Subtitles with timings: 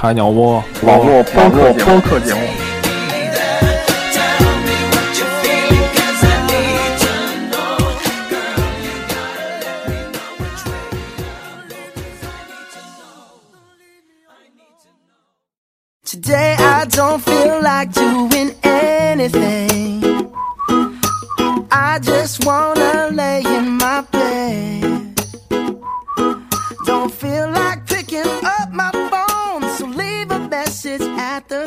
[0.00, 2.40] 海鸟窝网络播客播客节目。
[16.04, 20.32] Today I don't feel like doing anything.
[21.70, 22.79] I just wanna
[31.47, 31.65] 大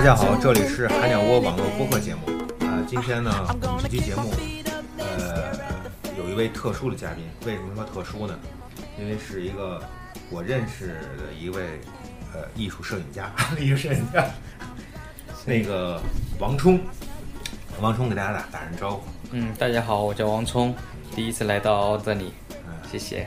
[0.00, 2.20] 家好，这里是海鸟窝网络播客节目。
[2.64, 3.30] 啊、今天呢，
[3.62, 4.32] 我们这期节目，
[4.98, 5.52] 呃，
[6.16, 7.24] 有一位特殊的嘉宾。
[7.46, 8.38] 为什么说特殊呢？
[8.98, 9.82] 因为是一个
[10.30, 11.80] 我认识的一位
[12.32, 14.26] 呃艺术摄影家， 艺术摄影家，
[15.44, 16.00] 那个
[16.38, 16.80] 王冲。
[17.80, 19.02] 王冲给大家打打声招呼。
[19.32, 20.74] 嗯，大家好，我叫王冲，
[21.14, 22.34] 第一次来到这里，
[22.90, 23.26] 谢谢。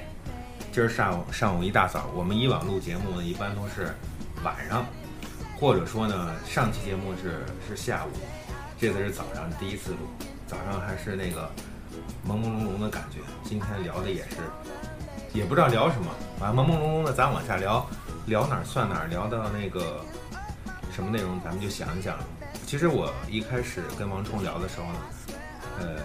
[0.74, 3.94] 今儿上午上午一大早，我们以往录节目呢，一般都是
[4.44, 4.84] 晚上，
[5.60, 8.10] 或者说呢，上期节目是是下午，
[8.80, 9.98] 这次是早上第一次录，
[10.48, 11.48] 早上还是那个
[12.28, 13.20] 朦朦胧胧的感觉。
[13.44, 14.38] 今天聊的也是，
[15.32, 16.08] 也不知道聊什么，
[16.40, 17.88] 反正朦朦胧胧的，咱往下聊，
[18.26, 20.04] 聊哪儿算哪儿，聊到那个
[20.92, 22.18] 什么内容，咱们就想一想。
[22.66, 25.00] 其实我一开始跟王冲聊的时候呢，
[25.82, 25.98] 呃，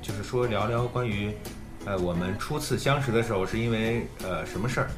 [0.00, 1.36] 就是说聊聊关于。
[1.86, 4.90] 呃，我们初次相识的时候是因为呃什么事儿？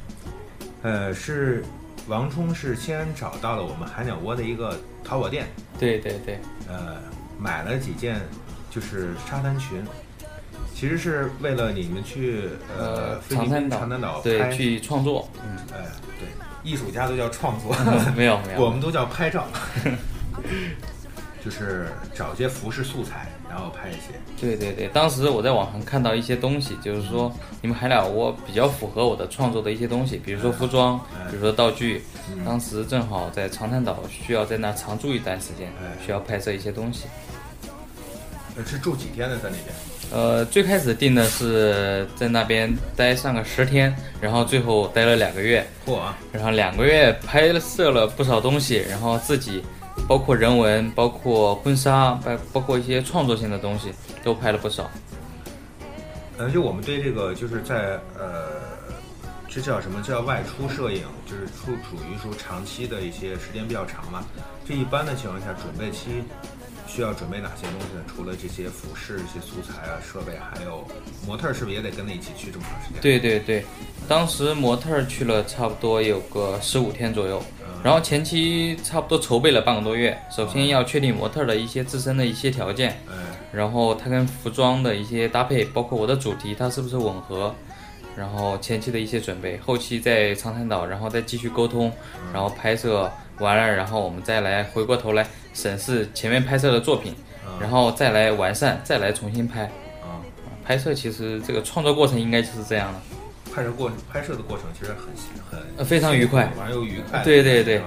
[0.81, 1.63] 呃，是
[2.07, 6.97] 王冲是先找到了我们海鸟窝的一个淘宝店，对对对，呃，
[7.37, 8.19] 买了几件
[8.71, 9.83] 就是沙滩裙，
[10.73, 15.85] 其实是为了你们去呃长滩岛，长滩岛对拍去创作，嗯，哎、
[16.19, 16.27] 对，
[16.63, 17.75] 艺术家都叫创作，
[18.15, 19.45] 没有没有， 我们都叫拍照，
[21.45, 24.13] 就是找一些服饰素材，然后拍一些。
[24.39, 32.03] 对对对，当时我在网上看到一些东西，就是说你们海鸟窝比较符合我的创作的一些东西，比如说服装，哎比如说道具。
[32.31, 37.05] 嗯当时正好在长滩岛，需要在那常住一段时间哎，需要拍摄一些东西。
[38.55, 39.35] 呃是住几天呢？
[39.41, 39.75] 在那边？
[40.11, 45.65] 呃，最开始定的是在那边待上个十天，然后最后待了两个月。
[45.87, 46.17] 嚯啊！
[46.31, 49.63] 然后两个月拍摄了不少东西，然后自己
[50.09, 53.93] 包括人文、包括婚纱、包包括一些创作性的东西
[54.23, 54.89] 都拍了不少。
[56.39, 58.47] 嗯，就我们对这个就是在呃，
[59.47, 64.25] 这叫什么叫外出摄影，就是处属于说长期的一些时间比较长嘛。
[64.65, 66.23] 这一般的情况下，准备期
[66.87, 68.01] 需要准备哪些东西呢？
[68.07, 70.83] 除了这些服饰、一些素材啊、设备，还有
[71.27, 72.99] 模特儿是不是也得跟着一起去这么长时间？
[72.99, 73.63] 对对对，
[74.07, 77.39] 当时模特儿去了差不多有个十五天左右，
[77.83, 80.17] 然后前期差不多筹备了半个多月。
[80.29, 83.13] 首先要确定模特的一些自身的一些条件，哎，
[83.51, 87.55] 然后它跟服装的一些搭配，包括我的主题它是不是吻合，
[88.15, 91.91] 然后前期的一些准备，后期在长滩岛，然后再继续沟通，
[92.33, 97.15] 然后拍摄完了，然后我们再来回过头来审视前面拍摄的作品，
[97.61, 99.63] 然后再来完善，再来重新拍。
[100.01, 100.19] 啊，
[100.65, 102.99] 拍摄其实这个创作过程应该就是这样的。
[103.53, 105.07] 拍摄过拍摄的过程其实很
[105.49, 107.81] 很呃非常愉快完了又愉快，对对对？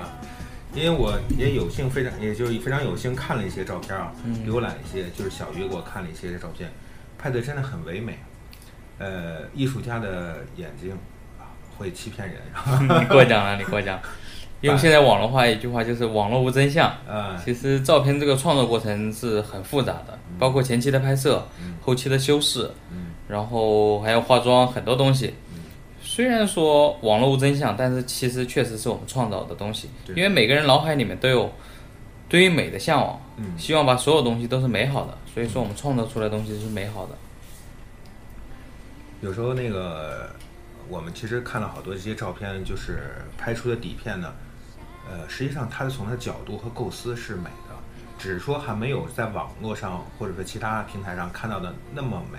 [0.74, 6.70] 因为我也有幸非常，也就是非常有幸看了一些照片啊，嗯浏览一些，就是小鱼给我看了一些照片，
[7.18, 8.18] 拍的真的很唯美。
[8.98, 10.92] 呃，艺术家的眼睛
[11.38, 12.40] 啊会欺骗人，
[13.00, 14.00] 你过奖了，你过奖。
[14.60, 16.88] 用现在网络话一句话就是“网络无真相”。
[17.08, 21.46] 啊，其实照片这个创作过程是很复杂的，包括前期的拍摄、
[21.80, 25.34] 后期的修饰，嗯然后还要化妆很多东西。
[26.14, 31.50] 虽然说网络无真相，但是其实确实是我们创造的东西，对因为每个人脑海里面都有
[32.28, 37.12] 对于美的向往，嗯希望把所有东西都是美好的，所以说我们创造出来的东西是美好的。
[39.22, 40.28] 有时候那个
[40.86, 42.98] 我们其实看了好多这些照片，就是
[43.38, 44.34] 拍出的底片呢，
[45.10, 47.74] 呃，实际上它是从它的角度和构思是美的，
[48.18, 52.38] 只是说还没有在网络上或者说其他平台上看到的那么美。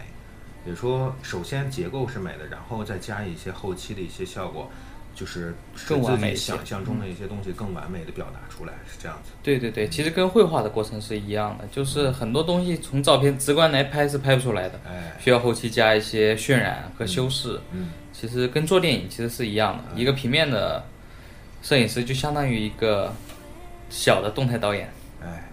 [0.63, 4.69] 比如说，首先结构是美的，然后再加一些后期的一些效果，
[5.13, 9.31] 就是使更完自己美想象中的一些东西更完美的表达出来，是这样子。
[9.43, 17.59] 对对对，其实跟绘画的过程是一样的，就是很多东西从照片直观来拍是拍不出来的，哎，需要后期加一些渲染和修饰。
[17.71, 20.83] 嗯，其实跟做电影其实是一样的，一个平面的
[21.61, 23.13] 摄影师就相当于一个
[23.89, 24.89] 小的动态导演。
[25.21, 25.49] 哎，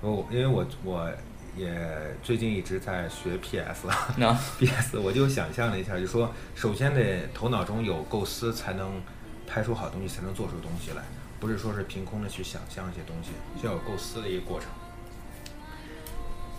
[0.00, 1.10] 我因为我我
[1.56, 9.02] 也最近一直在学 PS 那 PS，我就想象了一下，就说首先得头脑中有构思，才能
[9.46, 11.02] 拍出好东西，才能做出东西来，
[11.38, 14.68] 不是说是凭空的去想象一些东西，需要有构思的一个过程。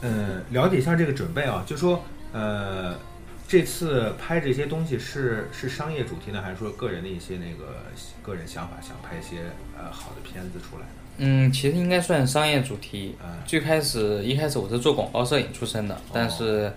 [0.01, 2.96] 嗯，了解一下这个准备啊，就说呃，
[3.48, 7.86] 这次拍这些东西是是商业主题呢，还是说个人的一些那个
[8.22, 9.44] 个人想法，想拍一些
[9.75, 11.02] 呃好的片子出来呢？
[11.18, 13.15] 嗯，其实应该算商业主题。
[13.24, 16.74] 嗯最开始一开始我是做广告摄影出身的，但是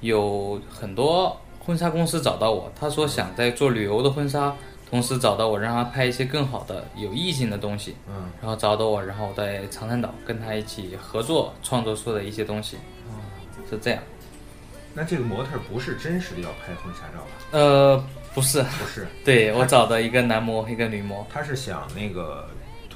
[0.00, 4.54] 有很多婚纱公司找到我，他说想在做旅游的婚纱，
[4.90, 7.94] 同时找到我，让他拍一些更好的有意境的东西。
[8.08, 12.78] 嗯，然后找到我，然后我在长滩岛跟他一起合作创作出的一些东西，
[13.70, 14.02] 是这样。
[14.94, 17.28] 那这个模特不是真实的要拍婚纱照吧？
[17.52, 18.04] 呃，
[18.34, 21.24] 不是，不是，对我找的一个男模，一个女模。
[21.30, 22.48] 他是想那个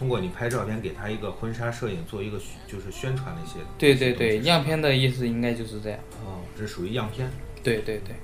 [0.03, 5.99] 通过你拍照片给他一个婚纱摄影做一个宣就是宣传的一些对对对，样片的意思应该就是这样。
[6.25, 7.31] 哦，这属于样片。
[7.63, 8.17] 对对对。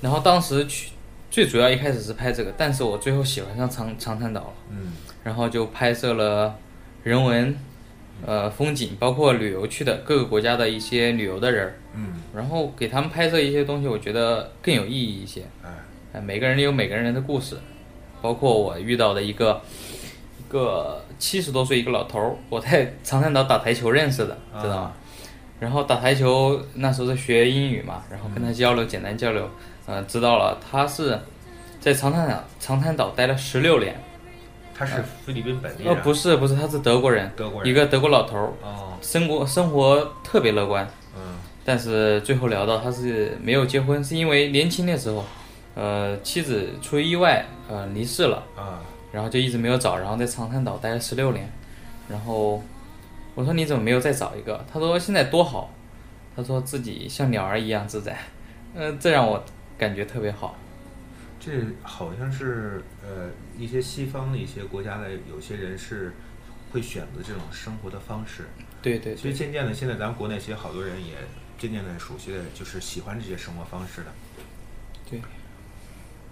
[0.00, 0.92] 然后当时去
[1.32, 4.92] 最主要一开始是拍这个，但是我最后喜欢上长长滩岛了，嗯
[5.24, 6.56] 然后就拍摄了
[7.02, 7.56] 人文、
[8.24, 15.42] 呃风景，包括旅游去的各个国家的一些旅游的人儿，嗯，然后给他们拍摄一些东西，我觉得更有意义一些。
[15.64, 15.70] 哎，
[16.12, 17.56] 呃，每个人有每个人的故事，
[18.22, 19.60] 包括我遇到的一个
[19.92, 19.93] 一
[20.54, 24.92] 个七十多岁一个老头儿，我在长滩岛打台球认识的，知道吗？
[25.58, 29.50] 然后打台球那时候在学英语嘛，然后跟他交流，简单交流，
[29.86, 31.18] 呃，知道了他是
[31.80, 34.00] 在长滩岛长滩岛待了十六年，
[34.76, 36.02] 他是菲律宾本地呃，人。
[36.02, 40.86] 不是不是，他是德国人，德国人一个德国老头儿，哦，生活生活特别乐观，
[41.16, 41.22] 嗯
[41.64, 45.24] 但是最后聊到他是没有结婚，是因为年轻的时候，
[45.74, 48.82] 呃，妻子出于意外呃离世了，啊，
[49.14, 51.48] 然后就一直没有找，然后在长滩岛待了十六年，
[52.08, 52.60] 然后
[53.36, 54.66] 我说你怎么没有再找一个？
[54.72, 55.72] 他说现在多好，
[56.34, 58.18] 他说自己像鸟儿一样自在，
[58.74, 59.44] 呃，这让我
[59.78, 60.56] 感觉特别好。
[61.38, 61.52] 这
[61.82, 66.12] 好像是呃一些西方的一些国家的有些人是
[66.72, 68.44] 会选择这种生活的方式。
[68.82, 71.12] 对对对其实渐渐的，现在咱们国内其实好多人也
[71.56, 74.06] 渐渐的熟悉的就是喜欢这些生活方式的。
[75.08, 75.20] 对，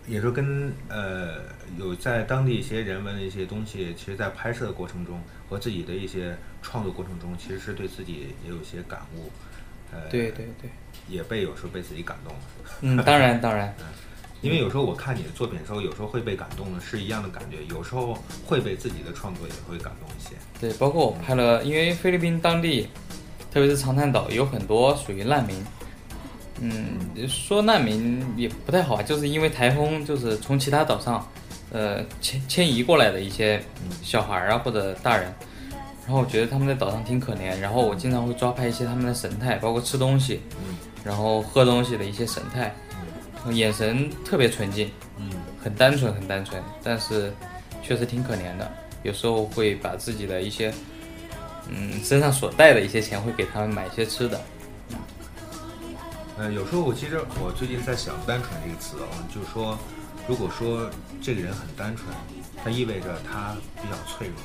[0.06, 1.42] 也是跟呃
[1.78, 9.30] 有在当地一些人文的一些东西，其实在拍摄的过程中和自己的一些创作过程中，其实是对自己也有一些感悟。
[9.92, 10.70] 呃，对对对，
[11.06, 12.40] 也被有时候被自己感动了。
[12.80, 13.74] 嗯，当然当然，
[14.40, 18.14] 因为有时候我看你的作品的时候，有时候会被感动的，是一样的感觉；有时候
[18.46, 20.34] 会被自己的创作也会感动一些。
[20.60, 22.88] 对，包括我拍了，因为菲律宾当地，
[23.52, 25.62] 特别是长滩岛有很多属于难民。
[26.64, 31.28] 嗯，说难民也不太好啊，就是因为台风，就是从其他岛上，
[31.72, 33.60] 呃，迁迁移过来的一些
[34.00, 35.24] 小孩啊或者大人，
[36.06, 40.40] 然后我觉得他们在岛上挺可怜，然后我经常会抓拍一些他们的神态，包括吃东西，
[41.02, 42.72] 然后喝东西的一些神态，
[43.50, 44.88] 眼神特别纯净，
[45.60, 47.32] 很单纯很单纯，但是
[47.82, 48.70] 确实挺可怜的，
[49.02, 50.72] 有时候会把自己的一些，
[51.68, 54.40] 嗯，身上所带的一些钱会给他们买一些吃的，
[56.38, 59.78] 呃，有时候我其实我最近在想“单纯”这个词啊，就是说，
[60.26, 60.90] 如果说
[61.20, 62.08] 这个人很单纯，
[62.64, 64.36] 它意味着他比较脆弱。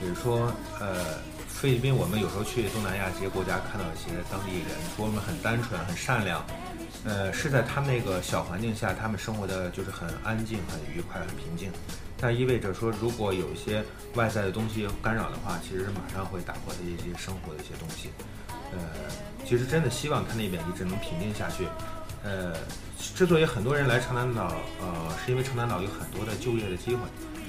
[0.00, 6.44] 比如说，呃，菲律宾，我们有时候去东南亚这些国家，看到一些当地人，说我们很单纯、很善良，
[7.04, 11.72] 呃，是在他们那个小环境下，他们生活的就是很安静、很愉快、很平静。
[12.20, 13.82] 但意味着说，如果有一些
[14.14, 18.10] 外在的东西干扰的话，其实马上会打破他一些生活的一些东西。
[18.70, 18.78] 呃，
[19.48, 21.66] 其实真的希望他那边一直能平静下去。
[22.22, 22.52] 呃，
[23.14, 27.00] 之所以很多人来长南岛，呃，是因为长南岛有很多的就业的机会。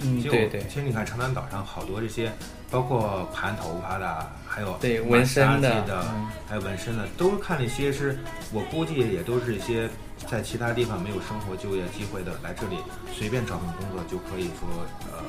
[0.01, 2.31] 嗯对对其实你看长南岛上好多这些，
[2.71, 8.17] 包括盘头发的，还有对纹身的的，嗯还有纹身的，都看那些是
[8.53, 9.89] 我估计也都是一些
[10.25, 12.77] 在其他地方没有生活就业机会的，来这里
[13.13, 14.69] 随便找份工作就可以说
[15.11, 15.19] 呃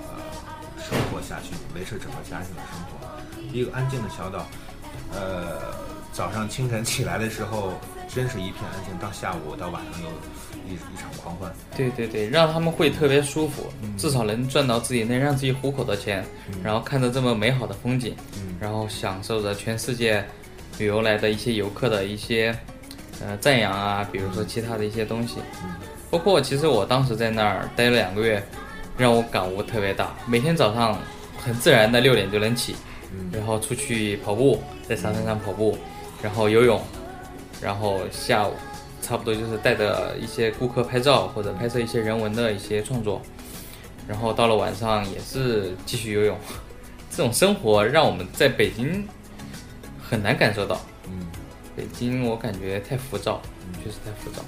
[0.79, 3.09] 生活下去，维持整个家庭的生活。
[3.53, 4.47] 一个安静的小岛，
[5.13, 5.75] 呃，
[6.21, 7.73] 早上清晨起来的时候，
[8.07, 10.09] 真是一片安静，到下午到晚上又
[10.69, 11.51] 一一场狂欢。
[11.75, 16.23] 对对对，让他们会特别舒服，至少能赚到自己能让自己糊口的钱，
[16.63, 18.55] 然后看着这么美好的风景，嗯。
[18.61, 20.23] 然后享受着全世界
[20.77, 22.55] 旅游来的一些游客的一些
[23.25, 25.37] 呃赞扬啊，比如说其他的一些东西，
[26.11, 28.47] 包括其实我当时在那儿待了两个月，
[28.99, 30.99] 让我感悟特别大，每天早上
[31.39, 32.77] 很自然的六点就能起，
[33.33, 35.79] 然后出去跑步，在沙滩上跑步，
[36.23, 36.81] 然后游泳，
[37.61, 38.53] 然后下午
[39.01, 43.23] 差不多就是带着一些顾客拍照或者拍摄一些人文的一些创作，
[44.07, 46.39] 然后到了晚上也是继续游泳。
[47.11, 49.07] 这种生活让我们在北京
[50.01, 50.81] 很难感受到。
[51.07, 51.27] 嗯，
[51.77, 53.41] 北京我感觉太浮躁，
[53.83, 54.43] 确实太浮躁。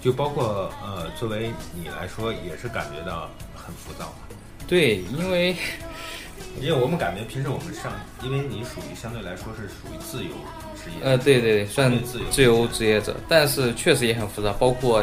[0.00, 4.14] 就包括呃，作为你来说，也是感觉到很浮躁吧？
[4.68, 5.56] 对，因为
[6.60, 10.30] 因为我们感觉平时我们上，因为你属于相对来说是属于自由
[10.86, 11.92] 职业，呃，对对对，算
[12.30, 15.02] 自由职业者，但是确实也很浮躁，包括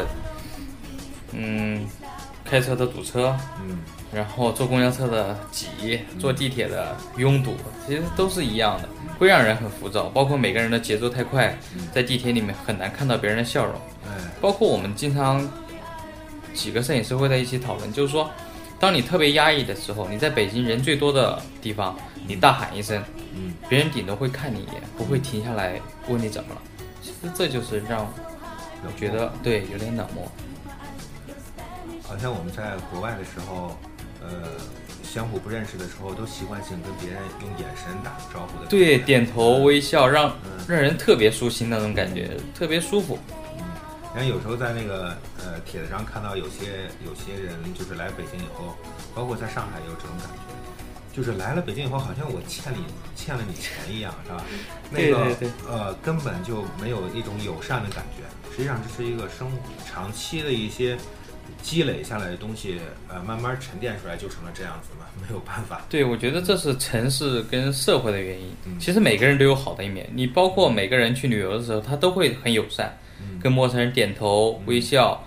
[1.32, 1.86] 嗯，
[2.44, 3.36] 开车的堵车，
[3.66, 3.78] 嗯，
[4.12, 7.54] 然后坐公交车的挤，坐地铁的拥堵，
[7.86, 8.88] 其实都是一样的，
[9.18, 10.04] 会让人很浮躁。
[10.10, 11.56] 包括每个人的节奏太快，
[11.92, 13.74] 在地铁里面很难看到别人的笑容。
[14.06, 14.10] 哎，
[14.40, 15.46] 包括我们经常
[16.52, 18.30] 几个摄影师会在一起讨论，就是说，
[18.78, 23.02] 当你特别压抑的时候，你在北京人最多的地方，你大喊一声，
[23.34, 26.60] 嗯，别人顶多会看你一眼，不会停下来问你怎么了。
[27.02, 28.06] 其实这就是让
[28.84, 30.30] 我觉得对有点冷漠。
[32.02, 33.76] 好像我们在国外的时候，
[34.20, 34.50] 呃，
[35.02, 38.66] 相互不认识的时候，都习惯性跟别人用眼神打招呼的。
[38.68, 43.18] 对，点头微笑，让嗯让人特别舒心那种感觉，特别舒服。
[44.14, 48.76] 然后有时候在那个呃帖子上看到有些有些人就是来北京以后，
[49.14, 52.84] 包括在上海也有这种感觉，就是来了北京以后，好像我欠你
[53.16, 54.44] 欠了你钱一样，是吧？
[54.90, 55.36] 那个
[55.68, 59.50] 呃根本就没有一种友善的感觉，实际上这是一个生
[59.84, 60.96] 长期的一些
[61.60, 62.78] 积累下来的东西，
[63.08, 65.82] 呃慢慢沉淀出来就成了这样子嘛，没有办法。
[65.88, 68.48] 对，我觉得这是城市跟社会的原因。
[68.66, 73.03] 嗯其实每个人都有好的一面，你包括每个人去旅游的时候，他都会很友善，嗯
[73.40, 75.24] 跟陌生人点头微笑。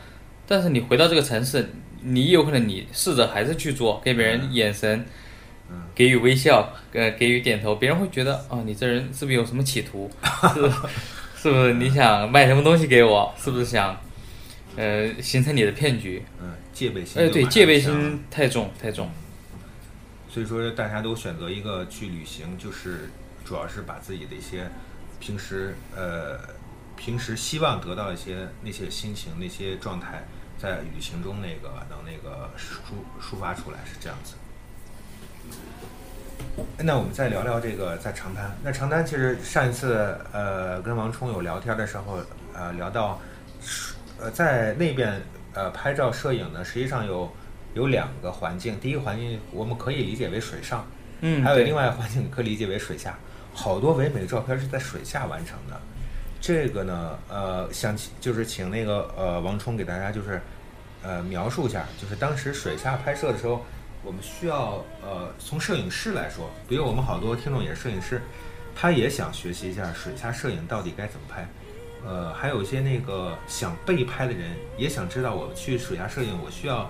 [0.48, 1.70] 但是你回到这个城市，
[2.02, 5.06] 你有可能你试着还是去做，给别人眼神，
[5.70, 10.10] 嗯给予微笑，呃，给予点头，别人会觉得哦，你这人是不是有什么企图？
[10.54, 10.74] 是不是
[11.36, 13.34] 是不是你想卖什么东西给我？
[13.38, 14.00] 是不是想
[14.76, 16.24] 呃形成你的骗局？
[16.42, 17.22] 嗯，戒备心。
[17.22, 18.24] 哎，对，戒备心。
[18.32, 19.10] 太重太重。
[20.30, 23.10] 所以说，大家都选择一个去旅行，就是
[23.44, 24.70] 主要是把自己的一些
[25.20, 26.40] 平时呃
[26.98, 30.26] 平时希望得到一些那些心情、那些状态，
[30.58, 32.80] 在旅行中那个能那个抒
[33.22, 34.34] 抒发出来，是这样子。
[36.80, 38.56] 那我们再聊聊这个在长滩。
[38.64, 42.20] 那长滩其实上一次呃跟王冲有聊天的时候，
[42.54, 43.22] 呃聊到
[44.20, 45.22] 呃在那边
[45.54, 47.32] 呃拍照摄影呢，实际上有
[47.74, 48.80] 有两个环境。
[48.80, 50.86] 第一个环境我们可以理解为水上，
[51.22, 53.18] 嗯，还有另外一个环境可以理解为水下。
[53.54, 55.80] 好多唯美的照片是在水下完成的。
[56.40, 60.42] 这个呢，呃，想请就是请那个呃王冲给大家就是
[61.04, 63.66] 呃描述一下，就是当时水下拍摄的时候，
[64.04, 68.22] 我们需要呃从摄影师来说，比如我们好多听众也是摄影师，
[68.76, 71.48] 他也想学习一下水下摄影到底该怎么拍。
[72.06, 76.90] 呃，还有一些那个想被拍的人也想知道我去水下摄影我需要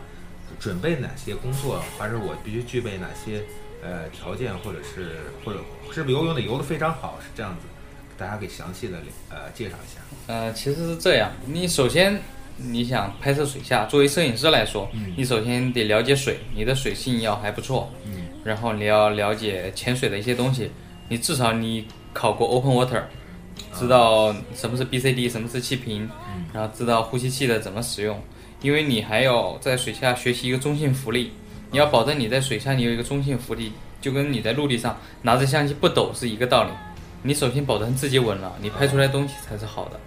[0.60, 3.42] 准备哪些工作，或者我必须具备哪些
[3.82, 7.62] 呃条件，或者是或者是不是游泳得游得非常好，是这样子。
[8.18, 8.98] 大家给详细的
[9.30, 10.02] 呃介绍一下。
[10.28, 12.20] 呃，其实是这样，你首先
[12.58, 15.14] 你想拍摄水下，作为摄影师来说，嗯。
[15.16, 18.24] 你首先得了解水，你的水性要还不错，嗯。
[18.44, 20.72] 然后你要了解潜水的一些东西，
[21.08, 23.04] 你至少你考过 open water，
[23.74, 26.46] 知道什么是 BCD，什么是气瓶，嗯。
[26.54, 28.20] 然后知道呼吸器的怎么使用，
[28.62, 31.32] 因为你还要在水下学习一个中性浮力，
[31.72, 33.72] 你要保证你在水下你有一个中性浮力，
[34.02, 36.72] 就跟你在陆地上拿着相机不抖是一个道理。
[37.24, 40.00] 你首先保证自己稳了，你拍出来东西才是好的。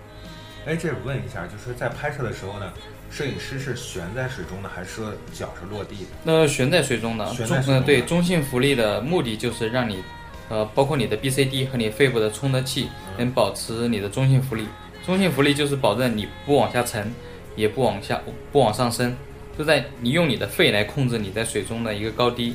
[0.67, 2.73] 哎，这问一下，就是在拍摄的时候呢，
[3.11, 6.11] 摄影师是悬在水中的，还是说脚是落地的？
[6.23, 10.03] 那悬在水中的中悬在水中的呃对中性浮力的目的就是让你，
[10.49, 14.67] 呃，包括你的 BCD 和你肺部的充的气能保持你的中性浮力。
[15.05, 17.13] 中性浮力就是保证你不往下沉，
[17.57, 18.21] 也不往下
[18.53, 19.17] 不往上升，
[19.59, 22.55] 就在你用你的肺来控制你在水中的一个高低。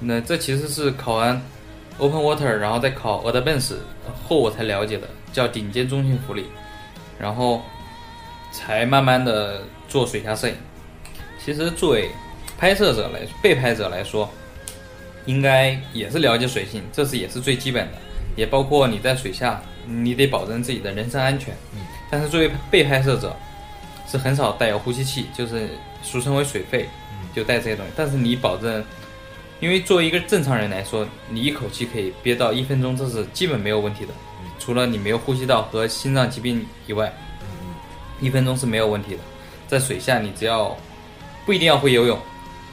[0.00, 1.40] 那这其实是考完
[1.98, 3.76] Open Water，然后再考 Advanced
[4.28, 6.46] 后我才了解的，叫顶尖中性浮力，
[7.18, 7.62] 然后
[8.52, 10.54] 才慢慢的做水下摄影。
[11.42, 12.10] 其实作为
[12.58, 14.28] 拍摄者来被拍者来说，
[15.26, 17.98] 应该也是了解水性，这是也是最基本的，
[18.36, 21.54] 也包括你在水下，你得保证自己的人身安全。
[21.74, 21.80] 嗯。
[22.10, 23.36] 但是作为被拍摄者，
[24.08, 25.68] 是很少带有呼吸器，就是
[26.02, 26.88] 俗称为水肺，
[27.34, 27.92] 就带这些东西。
[27.96, 28.84] 但是你保证，
[29.60, 34.12] 因为作为一个正常人来说，你一口气可以憋到一分钟，这是基本没有问题的。
[34.58, 37.12] 除了你没有呼吸道和心脏疾病以外，
[38.20, 39.18] 一分钟是没有问题的。
[39.66, 40.76] 在水下，你只要
[41.44, 42.18] 不一定要会游泳，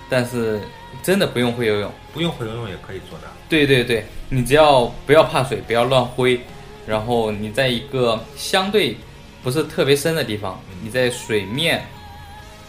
[0.10, 0.62] 但是
[1.02, 3.26] 真的不用会游泳，不用会游泳也可以做到。
[3.50, 6.40] 对对对，你只要不要怕水，不要乱挥，
[6.86, 8.96] 然后你在一个相对
[9.44, 11.86] 不是特别深的地方，你在水面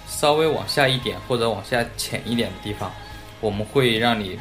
[0.08, 2.90] 稍微往下一点或者往下浅一点的地方，
[3.42, 4.38] 我们会让你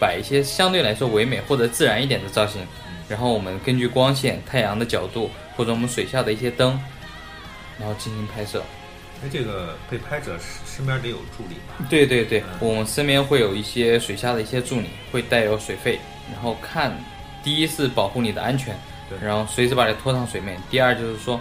[0.00, 2.66] 摆一些相对来说唯美或者自然一点的造型，
[3.06, 6.80] 然后我们根据光线、太阳的角度或者我们水下的一些灯，
[7.78, 8.62] 然后进行拍摄。
[9.20, 11.84] 哎这个被拍者身边得有助理吧？
[11.90, 15.98] 对对对，我们身边会有一些水下的一些助理，会带有水肺，
[16.32, 16.96] 然后看，
[17.42, 18.78] 第一是保护你的安全，
[19.10, 20.56] 对然后随时把你拖上水面。
[20.70, 21.40] 第二就是说，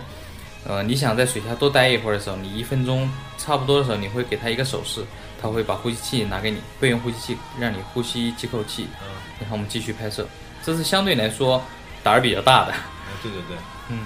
[0.65, 5.05] 呃，你想在水下多待一会儿的时候，你一分钟差不多的时候，你会给他一个手势，
[5.41, 9.07] 他会把呼吸器拿给你，备用呼吸器，让你呼吸几口气，嗯，
[9.39, 10.27] 然后我们继续拍摄。
[10.63, 11.61] 这是相对来说
[12.03, 13.57] 胆儿比较大的，哎对对对，
[13.89, 13.99] 嗯，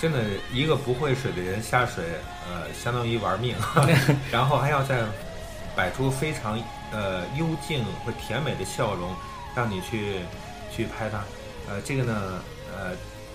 [0.00, 2.04] 真的一个不会水的人下水，
[2.48, 3.54] 呃，相当于玩命，
[4.32, 5.02] 然后还要再
[5.76, 6.58] 摆出非常
[6.92, 9.14] 呃幽静和甜美的笑容，
[9.54, 10.20] 让你去
[10.74, 11.22] 去拍它。
[11.68, 12.42] 呃，这个呢，
[12.76, 12.92] 呃，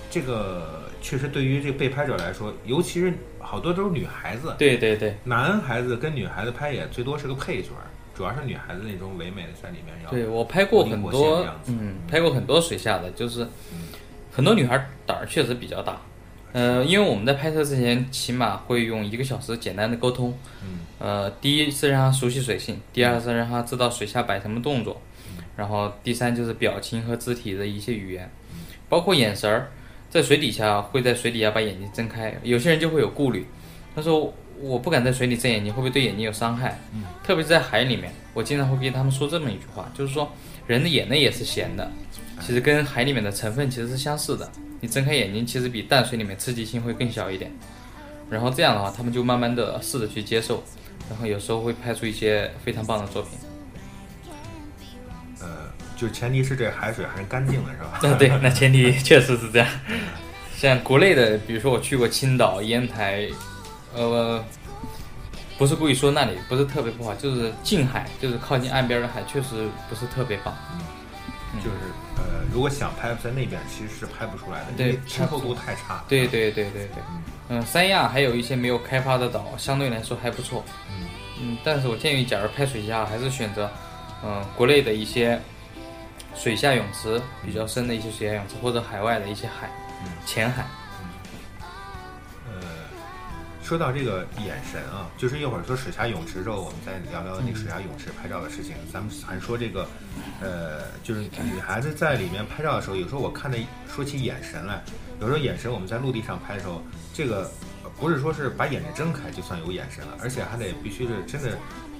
[0.10, 5.16] 这个确实对于这个被拍者来说，尤其是好多都是女孩子，对对对。
[5.24, 7.70] 男孩子跟女孩子拍也最多是个配角，
[8.16, 10.10] 主要是女孩子那种唯美的在里面要。
[10.10, 13.48] 对我拍过很多嗯，拍过很多水下的，就是
[14.32, 16.02] 很多女孩胆儿确实比较大。
[16.54, 20.38] 呃，因为我们在拍摄之前，起码会用一个小时简单的沟通。
[20.64, 20.80] 嗯。
[21.00, 25.00] 呃，第一是让她熟悉水性，第二是让她知道水下摆什么动作，
[25.56, 28.32] 然后第三就是表情和肢体的一些语言，
[28.90, 29.70] 包括眼神儿，
[30.10, 33.46] 在水底下会在水底下把眼睛睁开，有些人就会有顾虑，
[33.96, 36.80] 他说我不敢在水里睁眼睛，会不会对眼睛有伤害？
[36.94, 40.32] 嗯特别是在海里面，我经常会跟他们说这么一句话，就是说
[40.66, 41.92] 人的眼泪也是咸的，
[42.42, 44.50] 其实跟海里面的成分其实是相似的。
[44.80, 47.52] 你睁开眼睛，其实比淡水里面刺激性会更小一点。
[48.30, 50.64] 然后这样的话，他们就慢慢的试着去接受，
[51.10, 53.32] 然后有时候会拍出一些非常棒的作品。
[55.42, 55.48] 呃，
[55.98, 58.00] 就前提是这海水还是干净的，是吧？
[58.08, 59.68] 啊，对，那前提 确实是这样。
[60.56, 63.28] 像国内的，比如说我去过青岛、烟台，
[63.94, 64.44] 呃，
[65.58, 70.56] 不是故意说那里不是特别不好，就是近海，就是靠近岸边的海，确实不是特别棒。
[71.64, 71.78] 就是
[72.18, 76.04] 呃，如果想拍在那边，其实是拍不出来的，因对为清透度太差。
[76.08, 77.04] 对对对对对，
[77.50, 80.64] 嗯，三亚还有一些没有开发的岛，相对来说还不错。
[80.90, 81.08] 嗯
[81.42, 83.72] 嗯，但是我建议，假如拍水下，还是选择，
[84.24, 85.40] 嗯、国内的一些
[86.38, 89.70] 水下泳池比较深的一些水下泳池，或者海外的一些海，
[90.06, 90.66] 嗯浅海。
[92.48, 92.62] 呃，
[93.64, 98.76] 说到这个眼神啊，就是一会儿说水下泳池之后，我们再聊聊那个水下泳池拍照的事情。
[98.94, 99.88] 咱们还说这个，
[100.40, 103.58] 呃，就是女孩子在里面拍照的时候，有时候我看的
[103.94, 104.82] 说起眼神来，
[105.20, 106.82] 有时候眼神我们在陆地上拍的时候，
[107.14, 107.52] 这个
[107.84, 111.58] 呃不是说是把眼睛睁开就算有眼神了，而且还得必须是真的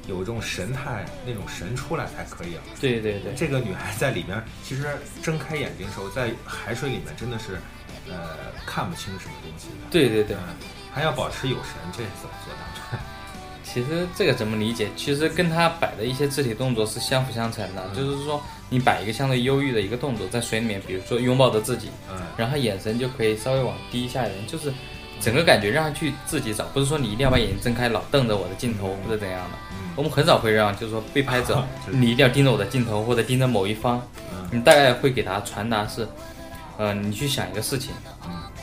[0.08, 2.64] 有一种神态，那种神出来才可以啊。
[2.80, 4.88] 对对对，这个女孩在里面，其实
[5.22, 7.60] 睁开眼睛的时候，在海水里面真的是，
[8.10, 9.88] 呃，看不清什么东西的。
[9.92, 10.36] 对对对。
[10.36, 10.56] 嗯，
[10.94, 13.04] 还要保持有神，这是怎么做到的？
[13.64, 14.90] 其实这个怎么理解？
[14.96, 24.74] 其实跟她摆的一些肢体动作是相辅相成的，就是说你摆一个相对忧郁的一个动作在水里面，比如说拥抱着自己，嗯，然后眼神就可以稍微往低一下一点，就是
[25.20, 29.58] 整个感觉让他去自己找，不是说你一定要把眼睛睁开，老瞪着我的镜头或者怎样的。
[29.98, 34.00] 我们很少会让，就是说被拍者你一定要盯着我的镜头或者盯着某一方，
[34.32, 34.48] 嗯。
[34.52, 36.08] 你大概会给他传达是，
[36.78, 37.92] 呃，你去想一个事情，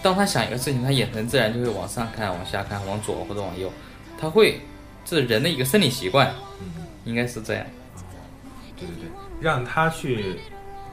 [0.01, 3.71] 当他想一个事情，他眼神自然就会往上看、往下看、往左或者往右，
[4.19, 4.61] 他会，
[5.05, 7.67] 这是人的一个生理习惯，嗯，应该是这样。
[8.79, 10.39] 对对对，让他去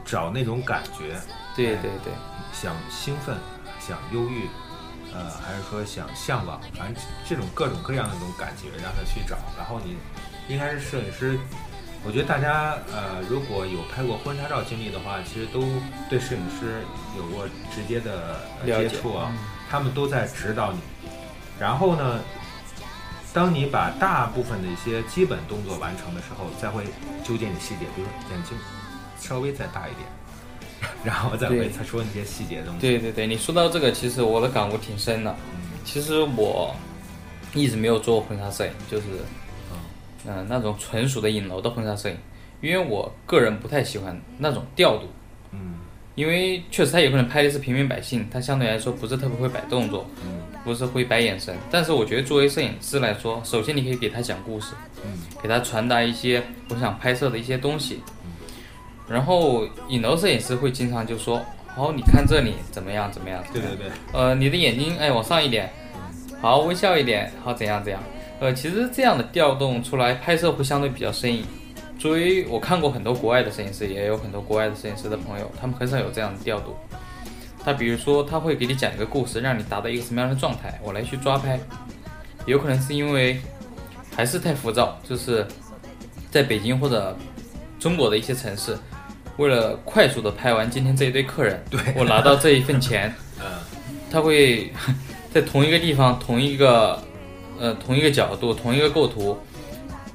[0.04, 1.14] 找那种感觉，
[1.54, 2.12] 对对对，
[2.52, 3.36] 想兴奋，
[3.80, 4.46] 想忧郁，
[5.14, 9.36] 呃，还是说想向往，反正这种各种各样的那种感觉，让他去找。
[9.56, 9.96] 然后你
[10.52, 11.38] 应该是摄影师，
[12.04, 15.62] 我觉得大家呃，如果有拍过婚纱照经历的话，其实都
[16.10, 16.82] 对摄影师
[17.16, 19.38] 有过直接的接触啊嗯，
[19.70, 20.78] 他们都在指导你。
[21.58, 22.20] 然后呢，
[23.32, 26.84] 当你把大部分的一些基本动作完成的时候，再会
[27.24, 28.56] 纠结你细节，比如眼睛
[29.18, 32.80] 稍微再大一点， 然后再会再说那些细节的东西。
[32.80, 35.34] 对对对，你说到这个，其实我的感悟挺深的。
[35.84, 36.74] 其实我
[37.54, 39.06] 一直没有做过婚纱摄影，就是
[40.26, 42.16] 嗯、呃那种纯属的影楼的婚纱摄影，
[42.60, 45.06] 因为我个人不太喜欢那种调度。
[45.52, 45.74] 嗯，
[46.14, 51.54] 因为确实他有可能拍的是平民百姓，他相对来说不是特别会摆动作，嗯，不是会摆眼神。
[51.70, 54.72] 但是我觉得作为摄影师来说，首先你可以给他讲故事，
[55.04, 58.00] 嗯，给他传达一些我想拍摄的一些东西。
[59.08, 63.42] 然后影楼摄影师会经常就说：“好，你看这里怎么样怎么样？
[63.52, 65.70] 对对对，呃，你的眼睛哎往上一点，
[66.40, 68.00] 好微笑一点，好怎样怎样。
[68.42, 71.46] 呃，其实这样的调动出来拍摄会相对比较生硬。
[71.96, 76.76] 作为我看过很多国外的摄影师，也有很多国外的摄影师的朋友，他们很少有这样的调度。
[77.64, 81.56] 他比如说他会给你讲一个故事，让你达到一个什么样的状态，我来去抓拍。
[82.44, 83.40] 有可能是因为
[84.16, 85.46] 还是太浮躁，就是
[86.28, 87.16] 在北京或者
[87.78, 88.76] 中国的一些城市，
[89.36, 93.46] 为了快速的拍完今天这一堆客人，对我拿到这一份钱， 嗯，
[94.10, 94.72] 他会
[95.32, 97.00] 在同一个地方、同一个
[97.62, 99.38] 呃同一个角度、同一个构图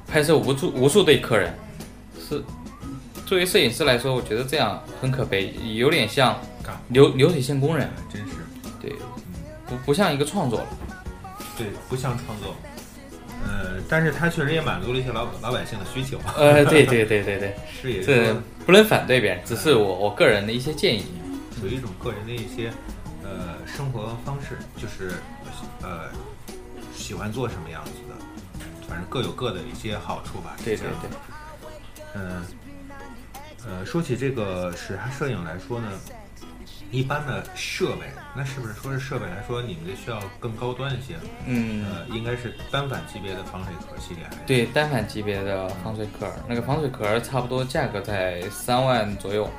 [0.06, 1.54] 拍摄无数无数对客人，
[2.20, 2.44] 是
[3.26, 6.38] 作为摄影师来说，我觉得这样很可悲，有点像
[6.90, 8.34] 流流水线工人，真是
[8.82, 8.92] 对，
[9.66, 10.68] 不不像一个创作了。
[11.58, 12.54] 对，不像创作。
[13.46, 16.20] 呃，但是他确实也满足了一些老老百姓的需求。
[16.36, 21.06] 呃，对对对对对， 是也是这不能反对别人，只是我我个人的一些建议。
[21.58, 22.74] 属于一种个人的一些
[23.24, 25.16] 呃生活方式，就是
[25.82, 26.10] 呃
[26.98, 28.16] 喜欢做什么样子的，
[28.88, 30.56] 反正各有各的一些好处吧。
[30.66, 31.10] 对对对，
[32.16, 32.46] 嗯，
[33.66, 35.88] 呃，说起这个水下摄影来说呢，
[36.92, 41.16] 一般的设备，那是不是说是设备来说，你们这需要更高端一些？
[41.46, 44.38] 嗯，呃，应该是单反级别的防水壳系列还是？
[44.46, 49.50] 对单反级别的防水壳，那个防水壳差不多价格在三万左右，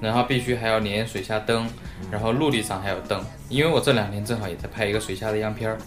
[0.00, 1.68] 然后必须还要连水下灯，
[2.10, 3.22] 然后陆地上还有灯。
[3.48, 5.78] 因为我这两天正好也在拍一个水下的样片儿，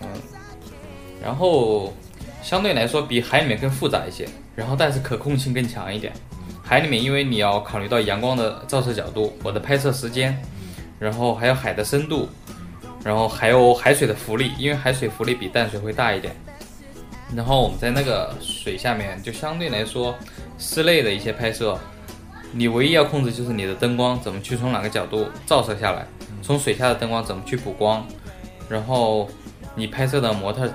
[0.00, 0.08] 嗯，
[1.22, 1.92] 然后
[2.42, 6.12] 相对来说比海里面更复杂一些，然后但是可控性更强一点。
[6.62, 10.36] 海里面因为你要考虑到阳光的照射角度，我的拍摄时间，
[10.98, 12.28] 然后还有海的深度，
[13.04, 16.34] 然后还有海水的浮力，因为海水浮力比淡水会大一点。
[17.34, 20.14] 然后我们在那个水下面，就相对来说，
[20.58, 21.78] 室内的一些拍摄，
[22.52, 26.06] 你唯一要控制就是你的灯光怎么去从哪个角度照射下来，
[26.42, 28.06] 从水下的灯光怎么去补光，
[28.68, 29.28] 然后
[29.74, 30.68] 你拍摄的模特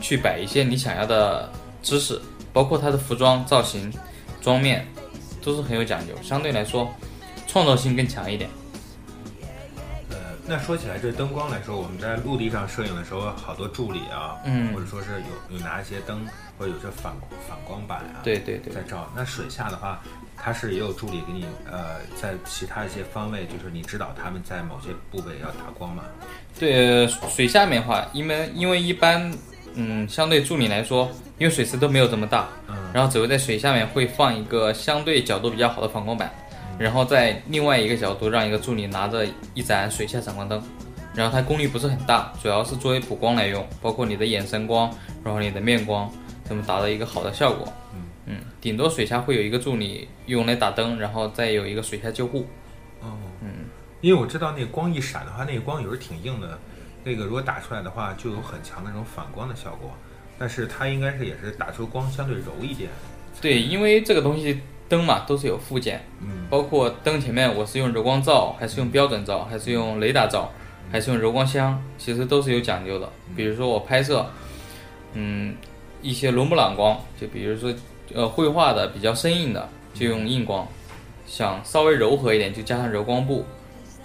[0.00, 1.50] 去摆一些你想要的
[1.82, 2.20] 姿势，
[2.52, 3.92] 包括它的服装造型、
[4.40, 4.86] 妆面，
[5.42, 6.12] 都是很有讲究。
[6.22, 6.92] 相对来说，
[7.46, 8.48] 创造性更强一点。
[10.10, 16.26] 呃，那说起来，这灯光来说，我们在陆地上摄影的时候，好多助理啊，嗯或者说是有有拿一些灯，
[16.58, 17.12] 或者有些反
[17.48, 19.10] 反光板啊，对对对在照。
[19.16, 20.00] 那水下的话，
[20.36, 26.04] 它是也有助理给你，呃，在其他一些方位，就是你指导他们在某些部位要打光嘛。
[26.58, 29.32] 对，呃水下面的话，因为因为一般，
[29.80, 36.28] 嗯，相对助理来说，因为水池都没有这么大，嗯然后只会在水下面会放一个相对角度比较好的反光板，
[36.78, 40.60] 然后在另外一个角度让一个助理拿着一盏水下闪光灯，
[41.14, 46.10] 然后它功率不是很大，主要是作为补光来用，包括你的眼神光，然后你的面光，
[46.42, 47.72] 怎么达到一个好的效果。
[48.26, 52.46] 嗯，顶多水下会有一个助理用来打灯，然后再有一个水下救护。
[53.00, 53.66] 哦，嗯，
[54.00, 56.58] 因为我知道那个光一闪的话，那个光有时候挺硬的，
[57.08, 59.90] 那个如果打出来的话，就有很强的那种反光的效果。
[60.38, 62.90] 但是它应该是也是打出光相对柔一点。
[63.40, 70.52] 对，因为这个东西灯嘛都是有附件，嗯，包括灯前面我是用柔光罩，还是用标准罩，还是用雷达罩，
[70.92, 73.10] 还是用柔光箱，其实都是有讲究的。
[73.34, 74.26] 比如说我拍摄，
[75.14, 75.56] 嗯，
[76.02, 77.74] 一些伦勃朗光，就比如说
[78.14, 80.64] 呃绘画的比较生硬的，就用硬光；
[81.26, 83.44] 想稍微柔和一点，就加上柔光布，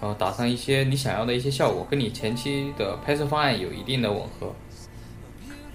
[0.03, 4.53] 然后打上一些你想要的一些效果，跟你前期的拍摄方案有一定的吻合。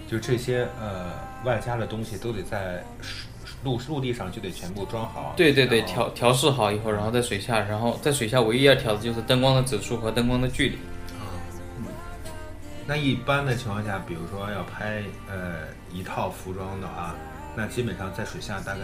[0.07, 1.07] 就这些呃
[1.47, 2.85] 外加的东西都得在
[3.64, 5.33] 陆陆地上就得全部装好。
[5.35, 10.77] 对对对，调调试好以后，然后在水下，然后在水下唯一要调的就是灯光的指数和灯光的距离。
[11.17, 11.33] 啊，
[11.79, 11.87] 嗯
[12.87, 17.14] 那一般的情况下，比如说要拍呃一套服装的话，
[17.57, 18.81] 那基本上在水下大概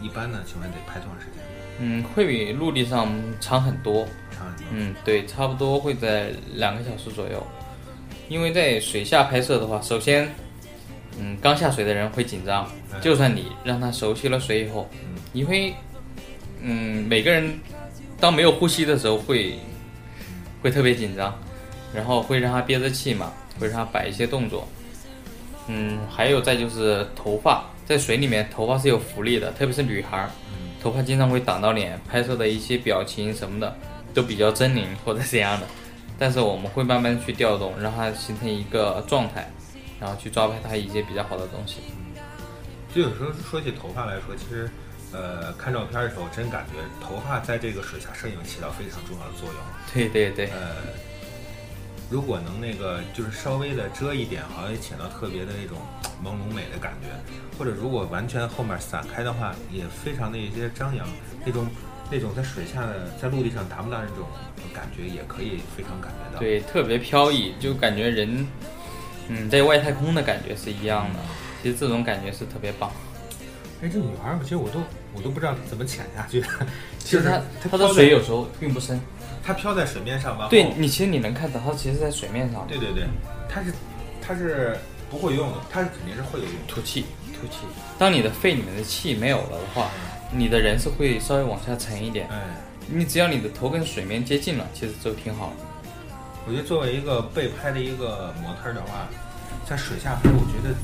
[0.00, 1.44] 一般的情况下得拍多长时间？
[1.78, 4.06] 嗯，会比陆地上长很多。
[4.30, 4.66] 长很多。
[4.72, 7.46] 嗯，对，差不多会在两个小时左右。
[8.28, 10.28] 因为在水下拍摄的话，首先，
[11.18, 14.88] 嗯，刚下水的人会紧张，嗯就算你让他熟悉了水以后，
[15.32, 15.72] 你会，
[16.60, 17.56] 嗯，每个人
[18.18, 19.54] 当没有呼吸的时候会
[20.60, 21.38] 会特别紧张，
[21.94, 24.66] 然后会让他憋着气嘛，会让他摆一些动作。
[25.68, 30.30] 嗯，还有再就是头发，在水里面头发是有浮力的，特别是女孩儿，
[30.86, 33.76] 头发经常会挡到脸，拍摄的一些表情什么的
[34.14, 35.66] 都比较狰狞或者怎样的。
[36.16, 39.50] 但是我们会慢慢去调动，让它形成一个状态，
[40.00, 41.80] 然后去抓拍它一些比较好的东西。
[42.94, 44.70] 就有时候说起头发来说，其实
[45.12, 49.56] 呃看照片的时候，真感觉头发在这个水下摄影起到非常重要的作用。
[49.92, 50.76] 对对对，呃，
[52.08, 55.78] 如果能那个就是稍微的遮一点，好像也起到特别的那种
[56.24, 57.08] 朦胧美的感觉。
[57.58, 61.06] 或者如果完全后面散开的话，也非常的一些张扬，
[61.44, 61.66] 那种
[62.10, 64.26] 那种在水下的在陆地上达不到那种
[64.72, 66.38] 感觉，也可以非常感觉到。
[66.38, 68.46] 对，特别飘逸，就感觉人，
[69.28, 71.18] 嗯，在外太空的感觉是一样的。
[71.62, 72.92] 其实这种感觉是特别棒。
[73.82, 74.80] 哎，这女孩儿，其实我都
[75.12, 76.46] 我都不知道她怎么潜下去的。
[76.98, 79.00] 其实她她的水有时候并不深。
[79.46, 80.48] 它飘在水面上吗？
[80.50, 82.66] 对你，其实你能看到它其实在水面上。
[82.66, 83.04] 对对对，
[83.48, 83.72] 它是
[84.20, 84.76] 它是
[85.08, 86.54] 不会游泳的，它是肯定是会游泳。
[86.66, 87.58] 吐气，吐气。
[87.96, 89.88] 当你的肺里面的气没有了的话，
[90.32, 92.28] 你的人是会稍微往下沉一点。
[92.28, 92.42] 哎，
[92.88, 95.64] 你只要你的头跟水面接近了，其实就挺好的。
[96.48, 99.06] 我觉得作为一个被拍的一个模特儿的话，
[99.64, 100.74] 在水下拍，我觉得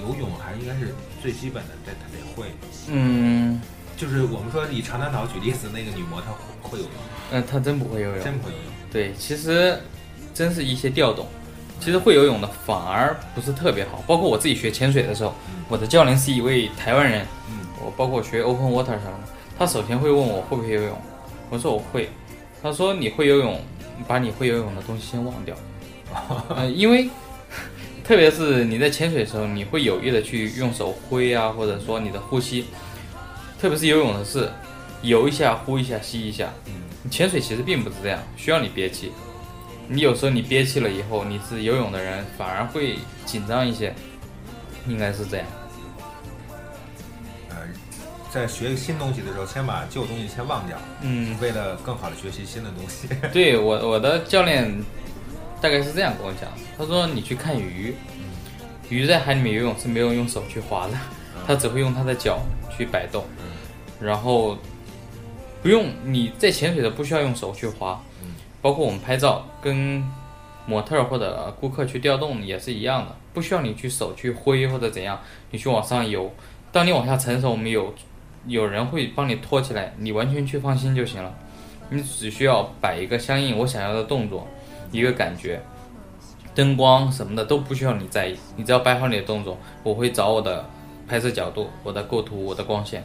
[0.00, 2.52] 游泳还应该是最基本的，得他得会。
[2.88, 3.60] 嗯，
[3.98, 6.26] 就是我们说以长滩岛举例子，那个女模特
[6.62, 6.92] 会会游泳，
[7.32, 8.24] 嗯，她真不会游泳。
[8.24, 8.72] 真不会游泳。
[8.92, 9.76] 对，其实
[10.32, 11.26] 真是一些调动。
[11.80, 15.34] 其实会游泳的反而不是特别好，包括我自己学潜水的时候，
[15.68, 17.26] 我的教练是一位台湾人。
[17.50, 20.96] 嗯，我包括学 Open Water 什么的，他首先会问我会不会游泳，
[21.50, 22.08] 我说我会。
[22.62, 23.60] 他说你会游泳，
[24.06, 25.54] 把你会游泳的东西先忘掉。
[26.56, 27.08] 呃，因为
[28.02, 32.64] 特别是你在潜水的时候，你会有意的去用手挥啊，或者说你的呼吸，
[33.60, 34.50] 特别是游泳的是
[35.02, 36.48] 游一下呼一下吸一下。
[36.66, 39.12] 嗯，潜水其实并不是这样，需要你憋气。
[39.88, 43.94] 你有时候你憋气了以后，你是游泳的人反而会紧张一些，
[44.86, 45.46] 应该是这样。
[47.48, 47.56] 呃，
[48.30, 53.08] 在学新东西的时候，先把旧东西先忘掉，嗯，为了更好的学习新的东西。
[53.32, 54.70] 对我我的教练
[55.60, 57.94] 大概是这样跟我讲，他说你去看鱼，
[58.90, 60.92] 鱼在海里面游泳是没有用手去划的，
[61.46, 62.40] 它只会用它的脚
[62.76, 63.24] 去摆动，
[64.00, 64.56] 然后
[65.62, 68.02] 不用你在潜水的不需要用手去划，
[68.62, 70.02] 包括我们拍照跟
[70.66, 75.18] 模特儿或者顾客去调动也是一样的，不需要你去手去挥或者怎样，
[75.50, 76.30] 你去往上游，
[76.70, 77.94] 当你往下沉的时候，我们有
[78.46, 81.34] 有人会帮你托起来，你完全去放心就行了。
[81.90, 84.46] 你只需要摆一个相应我想要的动作，
[84.92, 85.58] 一个感觉，
[86.54, 90.68] 灯光什么的都不需要你在意，你只要摆好你的动作，我会找我的
[91.08, 93.02] 拍摄角度、我的构图、我的光线。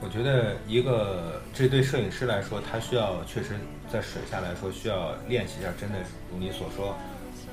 [0.00, 3.56] 我觉得一个这对摄影师来说，他需要确实
[3.90, 5.98] 在水下来说需要练习一下，真的
[6.30, 6.94] 如你所说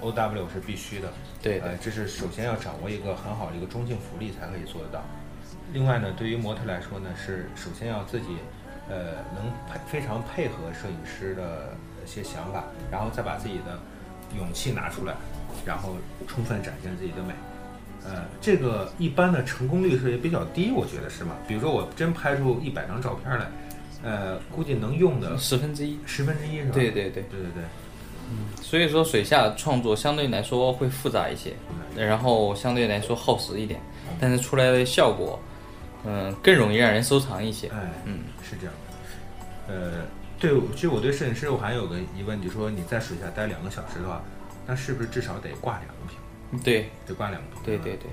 [0.02, 1.08] ，O W 是必须的。
[1.42, 5.02] 对呃，这是首先要掌握一个很好的一个中性浮力才可以做得到。
[5.72, 8.28] 另外呢，对于模特来说呢，是首先要自己
[8.90, 11.74] 呃能配非常配合摄影师的
[12.06, 13.80] 一些想法，然后再把自己的
[14.38, 15.16] 勇气拿出来，
[15.66, 15.96] 然后
[16.28, 17.34] 充分展现自己的美。
[18.06, 21.36] 呃，这个一般的成功率是也比较低，我觉得是吗？
[21.48, 23.46] 比如说我真拍出一百张照片来，
[24.04, 26.72] 呃，估计能用的十分之一，十分之一是吧？
[26.74, 27.64] 对对对对对对。
[28.32, 31.54] 嗯所以说水下创作相对来说会复杂一些，
[31.96, 33.80] 然后相对来说耗时一点，
[34.20, 35.40] 但是出来的效果，
[36.06, 37.68] 嗯，更容易让人收藏一些。
[37.68, 38.74] 哎，嗯，是这样
[39.68, 39.74] 的。
[39.74, 39.92] 呃，
[40.40, 44.24] 对，其实我对摄影师我还有个疑问，就是说你在水下待两个小时的话，
[44.66, 46.18] 那是不是至少得挂两个屏？
[46.62, 47.48] 对，得挂两个。
[47.64, 48.10] 对对对，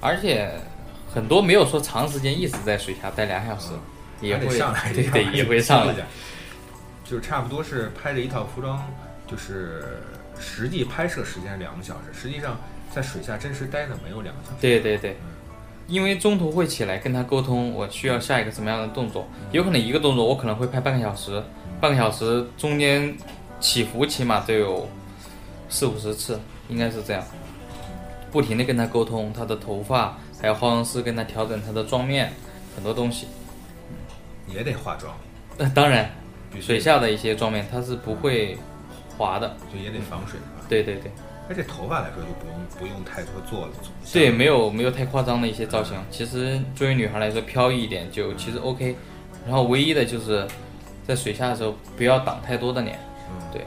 [0.00, 0.50] 而且
[1.12, 3.70] 很多没有说长时间一直在水下待两小时，
[4.20, 5.94] 也会上来，对对也会上来。
[7.04, 8.84] 就是差不多是拍着一套服装，
[9.26, 10.02] 就是
[10.38, 12.58] 实际拍摄时间两个小时，实际上
[12.94, 14.56] 在水下真实待的没有两个小时。
[14.60, 15.16] 对对对，
[15.86, 21.42] 因为中途会起来跟他沟通，我需要下一个什么样的动作，有可能一个动作我可能会拍半个小时，
[21.80, 23.16] 半个小时中间
[23.58, 24.86] 起伏起码都有
[25.70, 27.24] 四五十次，应该是这样，
[28.30, 32.32] 不停的跟他沟通，他的头发，还有化妆师跟他调整他的妆面，
[32.74, 33.26] 很多东西。
[34.46, 35.14] 也得化妆，
[35.58, 36.10] 呃，当然
[36.58, 38.56] 水下的一些妆面它是不会
[39.16, 40.66] 滑的，就也得防水是吧？
[40.68, 41.10] 对对对。
[41.50, 43.72] 而且头发来说就不用不用太多做了，
[44.12, 45.96] 对，没有没有太夸张的一些造型。
[46.10, 48.96] 其实作为女孩来说，飘逸一点就其实 OK。
[49.46, 50.46] 然后唯一的就是
[51.06, 52.98] 在水下的时候不要挡太多的脸。
[53.30, 53.62] 嗯，对。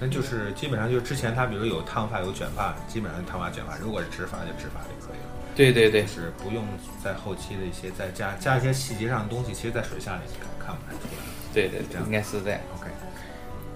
[0.00, 5.24] 那就是基本上就是之前他比如有烫发有卷发，基本上烫发卷发，如果是直发就直发就可以了。
[5.56, 6.64] 对对对，就是不用
[7.02, 10.22] 在后期的一些再加加一些细节上的东西，其实在水下里
[10.60, 11.24] 看看不太出来。
[11.52, 12.60] 对对对，这样应该是这样。
[12.78, 12.90] OK，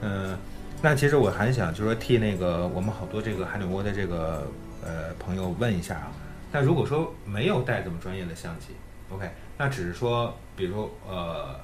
[0.02, 0.38] 嗯，
[0.80, 4.46] 那其实我还想就是说替那个我们好多这个海纽窝的这个
[4.84, 6.12] 呃朋友问一下啊，
[6.52, 8.68] 那如果说没有带这么专业的相机
[9.10, 11.56] ，OK，那只是说比如呃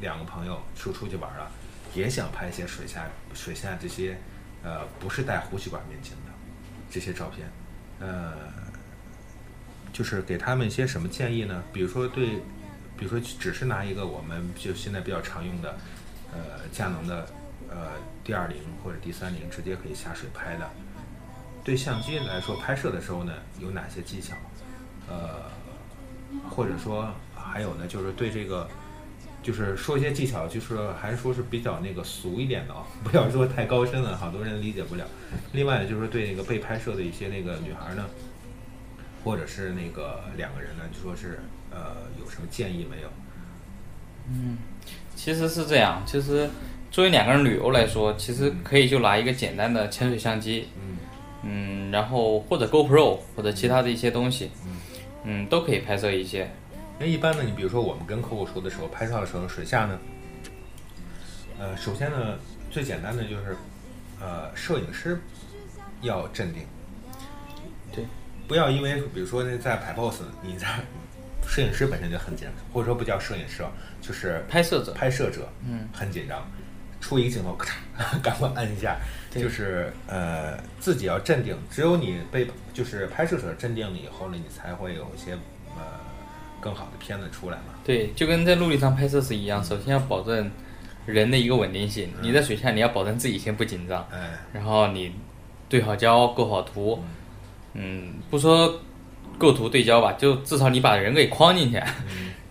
[0.00, 1.48] 两个朋友出出去玩了，
[1.94, 4.18] 也想拍一些水下水下这些
[4.62, 6.32] 呃不是带呼吸管面镜的
[6.90, 7.48] 这些照片，
[8.00, 8.34] 呃，
[9.92, 11.62] 就是给他们一些什么建议呢？
[11.72, 12.40] 比如说对，
[12.96, 15.76] 比如说只是拿一个我们就现在比较常用的，
[16.32, 17.26] 呃，佳能的
[17.70, 17.92] 呃
[18.24, 20.70] D 二零或者 D 三零直接可以下水拍的，
[21.64, 24.34] 对相机来说拍摄的时候呢，有哪些技巧？
[25.08, 25.50] 呃，
[26.50, 28.68] 或者说还有呢，就是对这个。
[29.42, 35.04] 就是说一些技巧，就是还是说是比较那个俗一点的啊、 不要说太高深了，好多人理解不了。
[35.52, 38.04] 另外呢，就是对那个被拍摄的一些那个女孩呢，
[39.24, 43.08] 或者是那个两个人呢，就说是呃有什么建议没有？
[44.30, 44.58] 嗯，
[45.14, 46.50] 其实是这样，其实
[46.90, 50.98] 作为两个人旅游来说，其实可以就拿一个简单的潜水相机，嗯
[51.44, 54.76] 嗯，然后或者 GoPro 或者其他的一些东西，嗯
[55.24, 56.50] 嗯，都可以拍摄一些。
[56.98, 59.98] 那一般呢，你比如说我们跟客户说的时候，拍照的时候，水下呢，
[61.58, 62.36] 呃，首先呢，
[62.70, 63.56] 最简单的就是，
[64.20, 65.20] 呃，摄影师
[66.00, 66.64] 要镇定，
[67.92, 68.04] 对，
[68.48, 70.66] 不要因为比如说那在拍 pose，你在
[71.46, 76.44] 摄影师本身就很紧张，或者说不叫摄影师，啊，就是拍摄者，拍摄者，嗯，很紧张，
[77.00, 78.96] 出一个镜头，咔嚓， 赶快按一下，
[79.30, 79.40] 对。
[79.40, 85.38] 就是呃自己要镇定，只有你被就是拍摄者镇定了以后呢，你才会有一些呃
[86.60, 87.74] 更好的片子出来嘛。
[87.84, 90.50] 对，就跟在陆地上拍摄是一样，首先要保证
[91.06, 92.10] 人的一个稳定性。
[92.20, 95.12] 你在水下，你要保证自己先不紧张，哎，然后你
[95.68, 97.02] 对好焦、构好图，
[97.74, 98.80] 嗯，不说
[99.38, 101.82] 构图对焦吧，就至少你把人给框进去，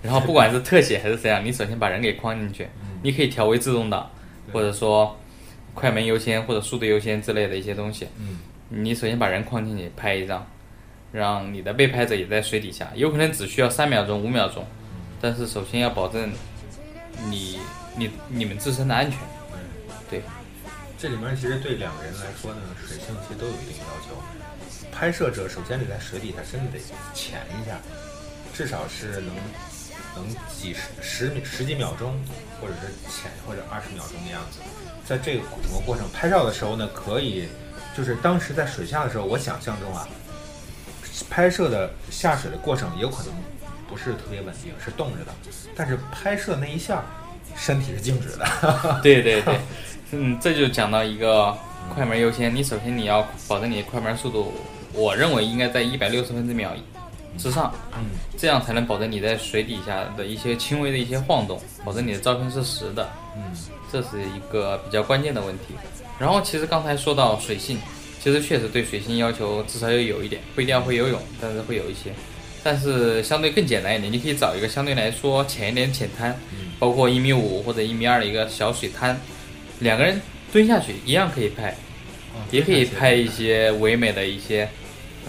[0.02, 2.67] 然后不管是特写还是怎样，你首先把人给框进去。
[3.04, 4.10] 你可以调为自动挡，
[4.52, 5.15] 或者说
[5.76, 8.08] 快门优先或者速度优先之类的一些东西。
[8.20, 8.39] 嗯，
[8.70, 10.43] 你首先把人框进去拍一张，
[11.18, 14.64] 让你的被拍者也在水底下，有可能只需要三秒钟、五秒钟，
[15.20, 16.32] 但是首先要保证
[17.26, 17.60] 你
[17.96, 19.20] 你你们自身的安全。
[19.52, 19.60] 嗯
[20.10, 20.22] 对，
[20.98, 24.16] 这里面其实对两个人来说呢，水性其实都有一定要求。
[24.92, 26.80] 拍摄者首先得在水底下真的得
[27.14, 27.80] 潜一下，
[28.54, 29.36] 至少是能
[30.16, 32.14] 能几十十秒十几秒钟，
[32.62, 34.60] 或者是潜或者二十秒钟的样子。
[35.04, 37.48] 在这个整个过程拍照的时候呢，可以
[37.96, 40.08] 就是当时在水下的时候，我想象中啊，
[41.30, 43.34] 拍摄的下水的过程有可能
[43.90, 45.32] 不是特别稳定，是动着的，
[45.76, 47.04] 但是拍摄那一下，
[47.56, 48.46] 身体是静止的。
[49.02, 49.60] 对对对，
[50.12, 51.56] 嗯，这就讲到一个
[51.94, 52.54] 快门优先。
[52.54, 54.54] 你首先你要保证你的快门速度，
[54.94, 56.72] 我认为应该在一百六十分之秒
[57.38, 58.06] 之上，嗯，
[58.38, 63.10] 这样才能保证你在水底下的一些轻微的一些晃动，保证你的照片是实的。
[63.36, 63.44] 嗯，
[63.92, 65.76] 这是一个比较关键的问题。
[66.20, 67.80] 然后其实刚才说到水性，
[68.20, 72.12] 其实确实对水性要求至少要有一点，不一定要会游泳，但是会有一些。
[72.64, 76.38] 但是相对更简单一点，你可以找一个相对来说浅一点浅滩，
[76.80, 79.18] 包括一米五或者一米二的一个小水滩，
[79.80, 80.20] 两个人
[80.52, 81.74] 蹲下去一样可以拍，
[82.52, 84.68] 也可以拍一些唯美的一些，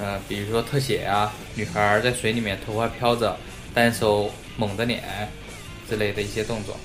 [0.01, 3.37] 呃，比如说特写啊，女孩儿在水里面头发飘着，
[3.73, 5.03] 单手蒙着脸
[5.89, 6.77] 之类的一些动作。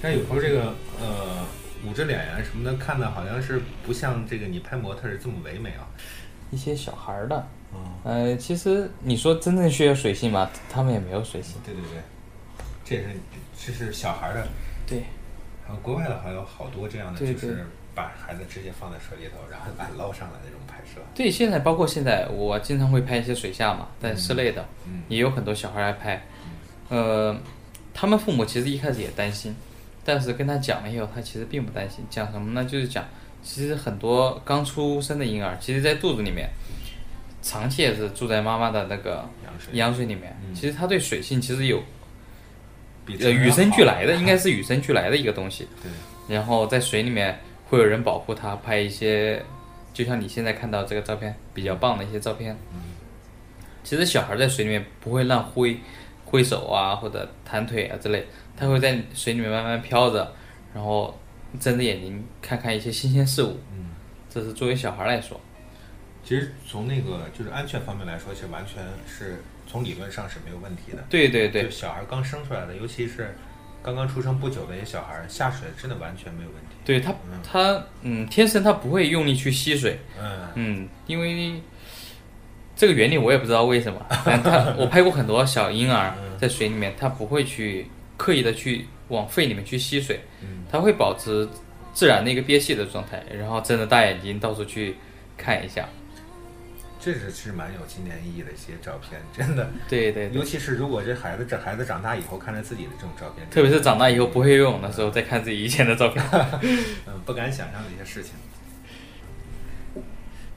[0.00, 1.44] 但有时候这个呃
[1.86, 5.86] 捂着脸呀、什么的，看的好像是不像这个你拍模特是这么唯美啊。
[6.50, 7.48] 一些小孩儿的，
[8.04, 11.56] 呃，其实你说真正需要水性吧，他们也没有水性。
[11.64, 12.00] 对对对，
[12.84, 13.08] 这也是
[13.66, 14.46] 这是小孩儿的。
[14.86, 15.02] 对。
[15.66, 21.00] 然后国外的还有好多这样的，就是把孩子直接放在水里头，然后把它捞上来那种拍摄。
[21.12, 26.24] 对，现在包括现在，我经常会拍一些水下嘛，在室内的，嗯也有很多小孩来拍。
[26.88, 27.36] 呃，
[27.92, 29.56] 他们父母其实一开始也担心，
[30.06, 32.04] 但是跟他讲了以后，他其实并不担心。
[32.08, 32.64] 讲什么呢？
[32.64, 33.04] 就是讲，
[33.42, 36.48] 其实很多刚出生的婴儿，其实在肚子里面，
[37.42, 40.34] 长期也是住在妈妈的那个羊水羊水里面。
[40.54, 41.82] 其实他对水性其实有
[43.04, 45.66] 比呃与生俱来的， 应该是与生俱来的一个东西。
[45.82, 45.90] 对。
[46.34, 47.38] 然后在水里面
[47.68, 49.44] 会有人保护他，拍一些，
[49.92, 52.56] 就像你现在看到这个照片比较棒的一些照片。
[53.82, 55.78] 其实小孩在水里面不会乱挥
[56.24, 60.32] 挥手啊，或者弹腿啊之类，他会在水里面慢慢飘着，
[60.74, 61.18] 然后
[61.60, 63.58] 睁着眼睛看看一些新鲜事物。
[63.72, 63.90] 嗯，
[64.28, 65.40] 这是作为小孩来说。
[66.24, 71.04] 其实从那个就是安全方面来说，是完全是从理论上是没有问题的。
[71.08, 73.36] 对对对就小孩刚生出来的，尤其是
[73.80, 76.76] 刚刚出生不久的一些小孩，下水真的完全没有问题。
[76.84, 77.14] 对他，
[77.44, 81.60] 他嗯，天生他不会用力去吸水，嗯嗯，因为
[82.74, 90.20] 这个原理我也不知道为什么，但他我拍过很多小婴儿在水里面，他不会去刻意的去往肺里面去吸水，
[90.70, 91.48] 它会保持
[91.92, 94.96] 自然的一个憋气的状态，然后睁着大眼睛到处去
[95.36, 95.88] 看一下。
[96.98, 99.70] 这是是蛮有纪念意义的一些照片，真的。
[99.88, 106.24] 对对对尤其是如果这孩子这孩子长大以后看着自己的这种照片，特别是长大以后不会游泳的时候，再看自己以前的照片，
[107.06, 108.32] 嗯，不敢想象的一些事情。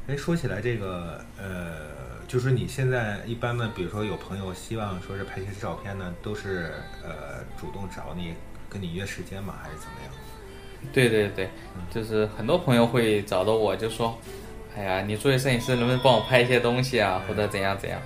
[0.08, 1.72] 哎，说起来这个，呃，
[2.30, 6.72] 就是你现在一般呢，比如说有朋友希望说是拍些照片呢，都是
[7.04, 8.36] 呃主动找你，
[8.70, 9.56] 跟你约时间嘛？
[9.64, 10.14] 还是怎么样？
[10.94, 11.50] 对对对，
[11.90, 14.16] 就是很多朋友会找到我，就说，
[14.78, 18.00] 哎呀，你作为摄影师能不能帮我拍一些东西啊，或者怎样怎样？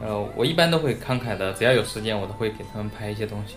[0.00, 3.56] 呃，我一般都会慷慨的，只要有时间，我都会给他们拍一些东西，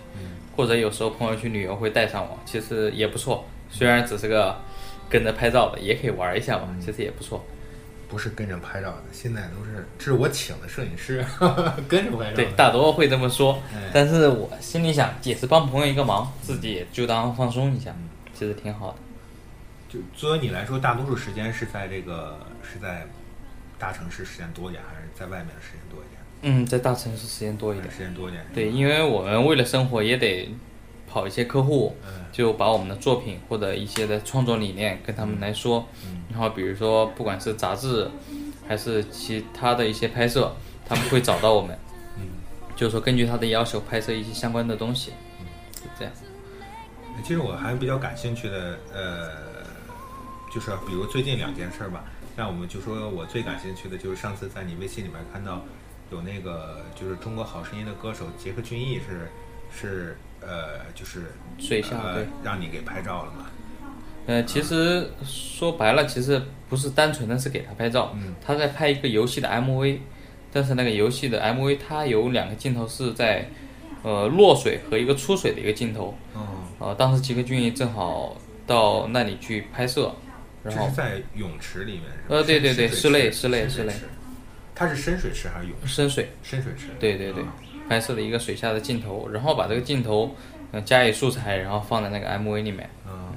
[0.56, 3.44] 或者有时候朋友去旅游会带上我，其实也不错。
[3.70, 4.60] 虽然只是个
[5.08, 7.44] 跟着拍照的，也可以玩一下嘛，其实也不错。
[8.12, 11.24] 不是跟着拍照的，现在都是这是我请的摄影师
[11.88, 12.36] 跟着拍照。
[12.36, 17.90] 对，大多会这么说哎，但是我心里想，也是帮朋友一个忙，自己也就当放松一下，
[18.34, 18.98] 其实挺好的。
[19.88, 23.06] 就作为你来说，大多数时间是在这个是在
[23.78, 26.20] 大城市时间多一点，还是在外面的时间多一点？
[26.42, 27.90] 嗯，在大城市时间多一点。
[27.90, 28.44] 时间多一点。
[28.52, 30.54] 对，因为我们为了生活也得
[31.08, 35.86] 跑一些客户，嗯就把我们的作品或者一些的创作理念跟他们来说。
[36.06, 38.10] 嗯然后比如说，不管是杂志
[38.66, 40.50] 还是其他的一些拍摄，
[40.88, 41.78] 他们会找到我们，
[42.16, 42.24] 嗯，
[42.74, 45.10] 就是说根据他的要求拍摄一些相关的东西，
[45.74, 46.14] 就这样。
[47.22, 49.28] 其实我还比较感兴趣的，呃，
[50.50, 52.02] 就是比如最近两件事儿吧，
[52.34, 55.60] 像我们就说我最感兴趣的就是上次在你微信里面看到
[56.10, 59.28] 有那个就是中国好声音的歌手杰克隽逸是
[59.70, 60.16] 是
[60.46, 63.46] 呃就是水下呃对让你给拍照了嘛？
[64.26, 69.98] 呃，其实说白了，其实不是单纯的是给他拍照，嗯他在拍一个游戏的 MV，
[70.52, 73.48] 但是那个游戏的 MV 它有两个镜头是在
[74.04, 76.46] 呃落水和一个出水的一个镜头，哦，
[76.78, 78.36] 呃，当时吉克隽逸正好
[78.66, 80.14] 到那里去拍摄，
[80.62, 82.04] 然后是在泳池里面？
[82.28, 83.92] 呃对对对室内室内室内
[84.74, 85.88] 它是深水池还是泳池？
[85.88, 86.86] 深水，深水池。
[87.00, 87.52] 对对对啊，
[87.88, 90.34] 拍摄了一个水下的镜头，然后把这个镜头
[90.70, 93.32] 呃加以素材，然后放在那个 MV 里面，嗯，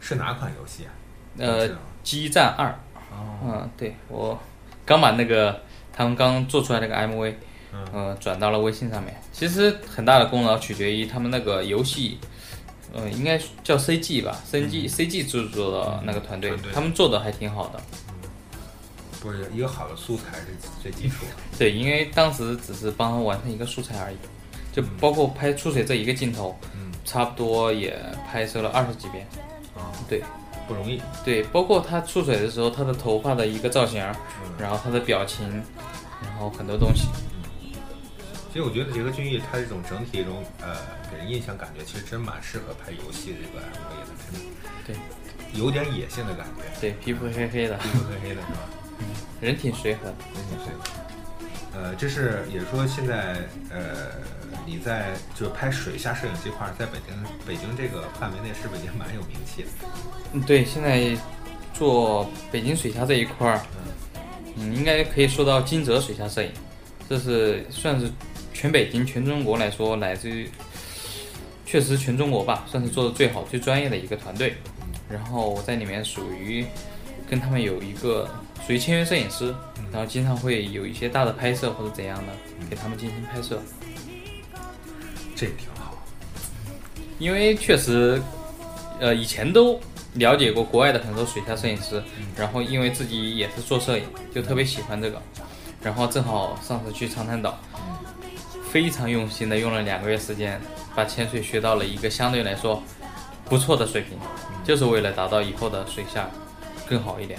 [0.00, 0.90] 是哪款游戏啊？
[1.38, 1.68] 呃
[2.02, 2.68] 激战二，
[3.10, 4.38] 哦，嗯，对我
[4.84, 5.60] 刚把那个
[5.92, 7.34] 他们刚做出来那个 MV，
[7.72, 9.14] 嗯呃，转到了微信上面。
[9.32, 12.18] 其实很大的功劳取决于他们那个游戏，
[12.94, 17.80] 呃，应该叫 CG 吧，CG、CG 制作的那个团队，嗯团队他们做的还挺好的。
[18.15, 18.15] 不
[19.32, 20.46] 是一个好的素材是
[20.82, 21.32] 最基础的。
[21.58, 24.16] 对，因为当时只是帮他完成一个素材而已，
[24.72, 27.98] 就包括拍出水这一个镜头，嗯差不多也
[28.30, 29.26] 拍摄了二十几遍。
[29.76, 30.22] 啊，对
[30.66, 31.00] 不容易。
[31.24, 35.46] 对，包括他出水的时候，他的头发的一个造型，嗯然后他的表情，
[36.22, 37.08] 然后很多东西。
[38.50, 40.76] 其实我觉得杰克隽逸他这种整体一种呃
[41.10, 44.46] 给人印象感觉，其实真蛮适合拍游戏的这个 MV 的，真的。
[44.86, 44.96] 对，
[45.52, 48.60] 有点野性的感觉，对，皮肤黑黑的，皮肤黑黑的是吧？
[49.40, 50.14] 人挺随和的。
[50.34, 50.80] 人挺随和。
[51.78, 53.36] 呃，这是也是说现在
[53.70, 54.12] 呃
[54.64, 57.14] 你在就是拍水下摄影这块儿，在北京
[57.46, 59.68] 北京这个范围内是不是也蛮有名气的？
[60.32, 61.14] 嗯，对，现在
[61.74, 63.60] 做北京水下这一块儿，
[64.56, 66.50] 嗯，应该可以说到金泽水下摄影，
[67.08, 68.10] 这是算是
[68.54, 70.50] 全北京、全中国来说，乃至于
[71.66, 74.54] 确实全中国吧，算是做的最好、最专业的一个团队。
[75.10, 76.64] 然后我在里面属于
[77.28, 78.28] 跟他们有一个
[78.66, 79.54] 属于签约摄影师，
[79.92, 82.32] 然后经常会有一些大的拍摄或者怎样的，
[82.68, 83.62] 给他们进行拍摄。
[85.36, 85.94] 这挺好。
[87.20, 88.20] 因为确实，
[88.98, 89.78] 呃，以前都
[90.14, 92.02] 了解过国外的很多水下摄影师，
[92.36, 94.04] 然后因为自己也是做摄影，
[94.34, 95.22] 就特别喜欢这个，
[95.80, 97.56] 然后正好上次去长滩岛，
[98.68, 100.60] 非常用心的用了两个月时间，
[100.94, 102.82] 把潜水学到了一个相对来说
[103.44, 104.18] 不错的水平，
[104.64, 106.28] 就是为了达到以后的水下
[106.88, 107.38] 更好一点。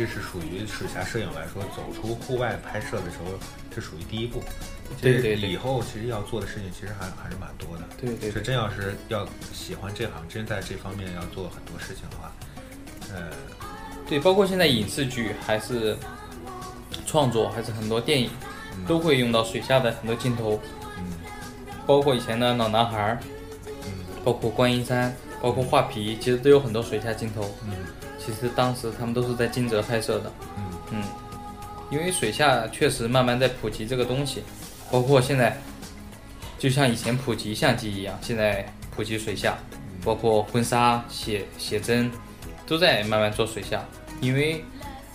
[0.00, 3.38] 这是属于水下摄影来说，走出户外拍摄的时候，
[3.70, 4.42] 这属于第一步。
[4.98, 7.84] 对对对以后其实要做的事情其实还还是蛮多的。
[8.00, 12.32] 对对是真要是要喜欢这行，真在这方面要做很多事情的话，
[13.14, 13.30] 呃，
[14.08, 15.94] 对，包括现在影视剧还是
[17.06, 18.30] 创作，还是很多电影
[18.88, 20.58] 都会用到水下的很多镜头，
[20.96, 21.12] 嗯
[21.86, 23.18] 包括以前的老男孩儿，
[23.84, 23.92] 嗯
[24.24, 27.54] 包括观音山，包括画皮，其实都有很多水下镜头。
[27.66, 27.72] 嗯
[28.24, 30.62] 其实当时他们都是在金泽拍摄的，嗯。
[30.92, 31.02] 嗯，
[31.90, 34.42] 因为水下确实慢慢在普及这个东西，
[34.90, 35.56] 包括现在，
[36.58, 39.56] 就像以前普及相机一样，现在普及水下，
[40.04, 42.10] 包括婚纱、写写真，
[42.66, 43.84] 都在慢慢做水下，
[44.20, 44.64] 因为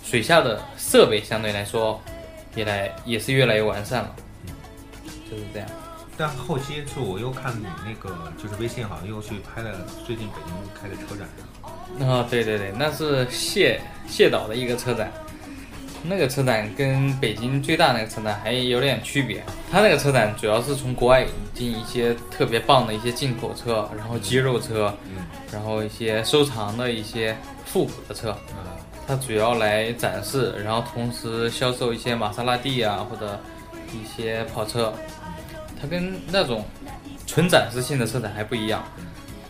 [0.01, 2.01] 水下的设备相对来说，
[2.55, 4.15] 也来也是越来越完善了，
[5.29, 5.69] 就是这样。
[6.17, 11.45] 但后期就我又看你那个就是微信好像又去拍了最近北京开的车展上，
[11.99, 15.11] 啊、对对对，那是谢谢岛的一个车展，
[16.03, 19.43] 那个车展跟北京最大那个车展还有点区别。
[19.71, 27.35] 它那个车展主要是从国外引进一些特别棒的一些进口车，然后肌肉车，嗯然后一些收藏的一些
[27.65, 28.31] 复古的车。
[28.31, 28.75] 啊
[29.07, 33.39] 它主要来展示，然后同时销售一些玛莎拉蒂啊或者
[33.93, 34.91] 一些跑车。
[35.79, 36.65] 它跟那种
[37.27, 38.83] 纯展示性的车展还不一样，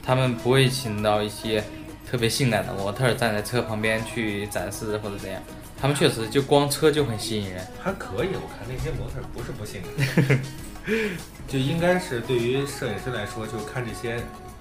[0.03, 1.63] 他们不会请到一些
[2.09, 5.41] 特别性感的模特站在车旁边去展示或者怎样，
[5.79, 7.65] 他们确实就光车就很吸引人。
[7.81, 10.39] 还可以，我看那些模特不是不性感，
[11.47, 14.15] 就应该是对于摄影师来说，就看这些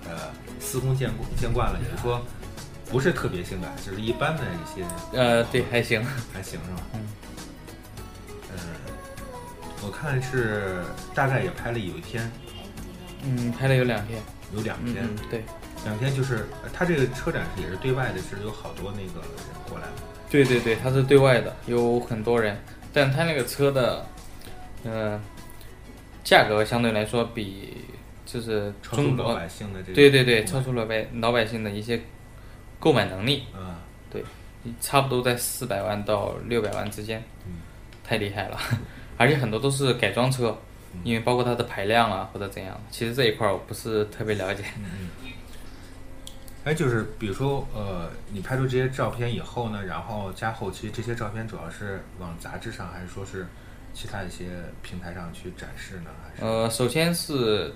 [0.09, 2.21] 呃司空见见惯了，也就是说，
[2.91, 6.05] 不是特别性感，就是一般的一些，呃，对，还行。
[6.33, 6.83] 还行是吧？
[6.95, 7.01] 嗯。
[8.53, 8.59] 嗯，
[9.83, 10.83] 我看是
[11.15, 12.31] 大概也拍了有一天，
[13.25, 14.23] 嗯，拍了有两天，
[14.55, 15.45] 有两天，嗯，对，
[15.85, 19.31] 两天就是呃他这个车展是也是对外的，是有好多那个人
[19.69, 19.93] 过来的。
[20.31, 22.57] 对对对，它是对外的，有很多人，
[22.93, 24.05] 但它那个车的，
[24.85, 25.21] 呃，
[26.25, 27.77] 价格相对来说比
[28.27, 32.01] 就是超出中国老百姓的这个对对对，超出老百老百姓的一些
[32.81, 33.77] 购买能力，嗯，
[34.11, 34.25] 对，
[34.81, 37.53] 差不多在四百万到六百万之间，嗯
[38.03, 38.59] 太厉害了，
[39.17, 40.59] 而且很多都是改装车，
[40.95, 44.65] 嗯因为包括它的排量啊或者怎样，其实这一块儿我不是特别了解。
[44.79, 45.11] 嗯
[46.65, 53.47] 哎，就是比如说，呃，你拍出这些照片以后呢，然后加后期，这些照片主要是往杂志上，还是说是
[53.93, 54.47] 其他一些
[54.83, 56.11] 平台上去展示呢？
[56.23, 56.45] 还是？
[56.45, 57.73] 呃，首先是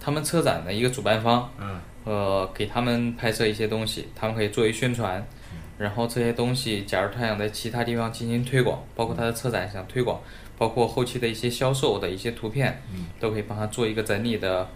[0.00, 5.20] 他们车展的一个主办方，嗯呃，给他们拍摄一些东西，他们可以作为宣传。
[5.52, 10.20] 嗯然后这些东西，假如他想在其他地方进行推广，包括他的车展想推广，
[10.58, 14.68] 包括后期的一些销售的一些图片，嗯都可以帮他做一个整理的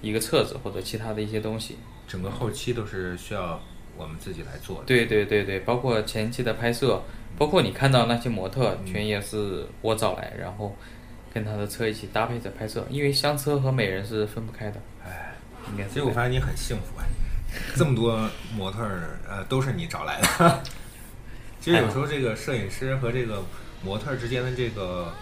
[0.00, 1.78] 一个册子或者其他的一些东西。
[2.06, 3.60] 整个后期都是需要
[3.96, 4.84] 我们自己来做的。
[4.86, 7.02] 对对对对，包括前期的拍摄，
[7.36, 10.76] 包括你看到那些模特，全也是我找来，然后
[11.32, 14.80] 跟他的车一起搭配着拍摄，因为香车和美人是分不开的。
[15.04, 15.34] 哎，
[15.70, 17.04] 应该是其实我发现你很幸福啊，
[17.76, 20.62] 这么多模特儿，呃，都是你找来的。
[21.60, 23.42] 其实有时候这个摄影师和这个
[23.82, 25.12] 模特儿之间的这个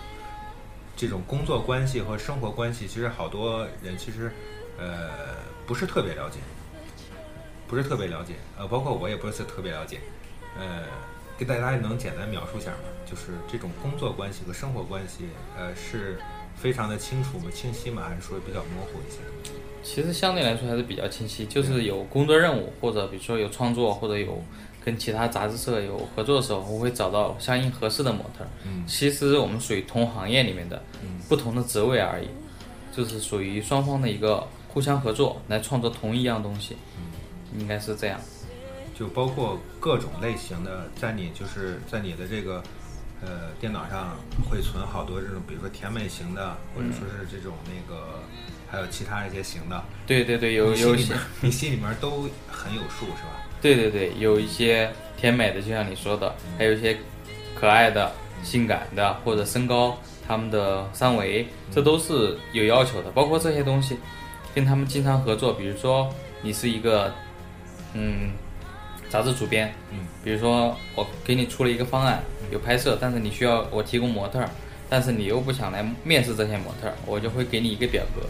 [0.97, 4.33] 这种工作关系和生活关系，其实好多人其实
[4.77, 6.39] 呃不是特别了解，
[7.73, 9.99] 不是特别了解，呃，包括我也不是特别了解，
[10.59, 10.83] 呃，
[11.39, 12.77] 给大家能简单描述一下吗？
[13.11, 15.25] 就是这种工作关系和生活关系，
[15.57, 16.19] 呃，是
[16.55, 17.51] 非常的清楚吗？
[17.51, 18.03] 清晰吗？
[18.07, 19.21] 还是说比较模糊一些？
[19.83, 24.45] 其实相对来说还是比较清晰，就是有工作任务或者比如说有创作或者有
[24.85, 28.51] 跟其他杂志社有合作的时候，我会找到相应合适的模特儿。
[28.67, 32.29] 嗯其实我们属于同行业里面的嗯不同的职位而已，
[32.95, 36.77] 就是属于双方的一个互相合作来创作同一样东西，
[37.59, 38.21] 应该是这样。
[38.95, 42.63] 就包括各种类型的，在你就是在你的这个
[43.23, 44.17] 呃电脑上
[44.49, 48.21] 会存好多这种，比如说甜美型的，或者说是这种那个，
[48.71, 49.83] 还有其他一些型的。
[50.07, 50.95] 对对对，有有
[51.41, 53.43] 你心里面都很有数，是吧？
[53.61, 56.97] 对对对，有一些甜美的，就像你说的，还有一些
[57.59, 58.13] 可爱的、
[58.45, 59.97] 性感的或者身高，
[60.29, 63.11] 他们的三围，这都是有要求的。
[63.11, 63.99] 包括这些东西，
[64.55, 67.13] 跟他们经常合作，比如说你是一个
[67.95, 68.33] 嗯
[69.11, 74.49] 杂志主编，嗯，比如说我给你出了一个方案，有拍摄，但是你需要我提供模特儿，
[74.89, 78.27] 但是你又不想来面试这些模特儿，我就会给你一个表格，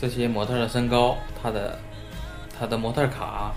[0.00, 1.78] 这些模特儿的身高，他的
[2.58, 3.52] 他的模特卡，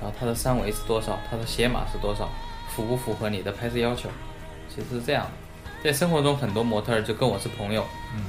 [0.00, 2.28] 然后他的三围是多少，他的鞋码是多少，
[2.74, 4.08] 符不符合你的拍摄要求？
[4.68, 8.24] 其实是这样的，在生活中很多模特儿就跟我是朋友，嗯。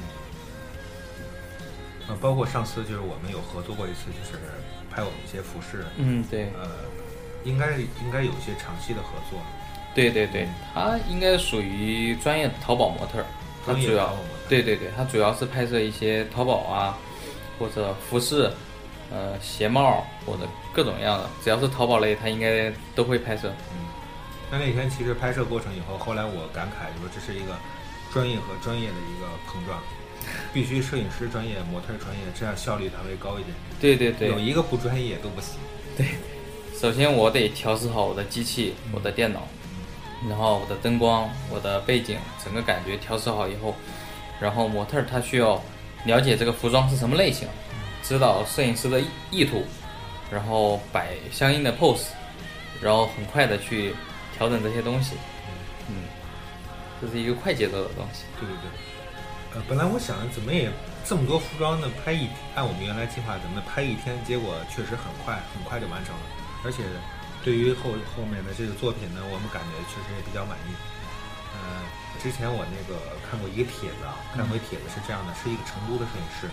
[2.08, 4.38] 呃，包括上次就是我们有合作过一次，就是
[4.90, 6.68] 拍我们一些服饰，嗯，对，呃，
[7.44, 9.38] 应该应该有一些长期的合作。
[9.94, 13.24] 对对对，他应该属于专业的淘宝模特儿，
[13.64, 14.12] 他专业主要
[14.48, 16.98] 对对对，他主要是拍摄一些淘宝啊，
[17.58, 18.50] 或者服饰，
[19.10, 20.40] 呃，鞋帽或者
[20.72, 23.52] 各种样的，只要是淘宝类，他应该都会拍摄。
[23.72, 23.86] 嗯，
[24.50, 27.56] 那那天其实拍摄过程以后，后来我感慨，就说这是一个
[28.12, 29.78] 专业和专业的一个碰撞，
[30.52, 33.54] 必须摄影师专业、模特专业，这样效率才会高一点。
[33.80, 35.54] 对对对，有一个不专业都不行。
[35.96, 36.06] 对
[36.76, 39.46] 首先我得调试好我的机器、我的电脑，
[40.28, 43.74] 然后我的灯光、我的背景，整个感觉调试好以后，
[44.40, 45.62] 然后模特儿他需要
[46.04, 47.48] 了解这个服装是什么类型，
[48.02, 49.64] 知道摄影师的意意图，
[50.30, 52.08] 然后摆相应的 pose，
[52.82, 53.94] 然后很快的去
[54.36, 55.14] 调整这些东西，
[55.88, 55.94] 嗯，
[57.00, 58.24] 这是一个快节奏的东西。
[58.38, 58.93] 对对对。
[59.54, 60.68] 呃，本来我想着怎么也
[61.06, 66.22] 这么多服装呢，拍一按我们原来计划怎么拍一天，结果确实很快，很快就完成了。
[66.66, 66.82] 而且
[67.44, 70.74] 对于后后面的这个作品呢，我们感觉确实也比较满意。
[71.54, 71.86] 呃，
[72.18, 72.98] 之前我那个
[73.30, 76.50] 看过一个帖子啊，看过一帖子是这样的，是一个成都的摄影师，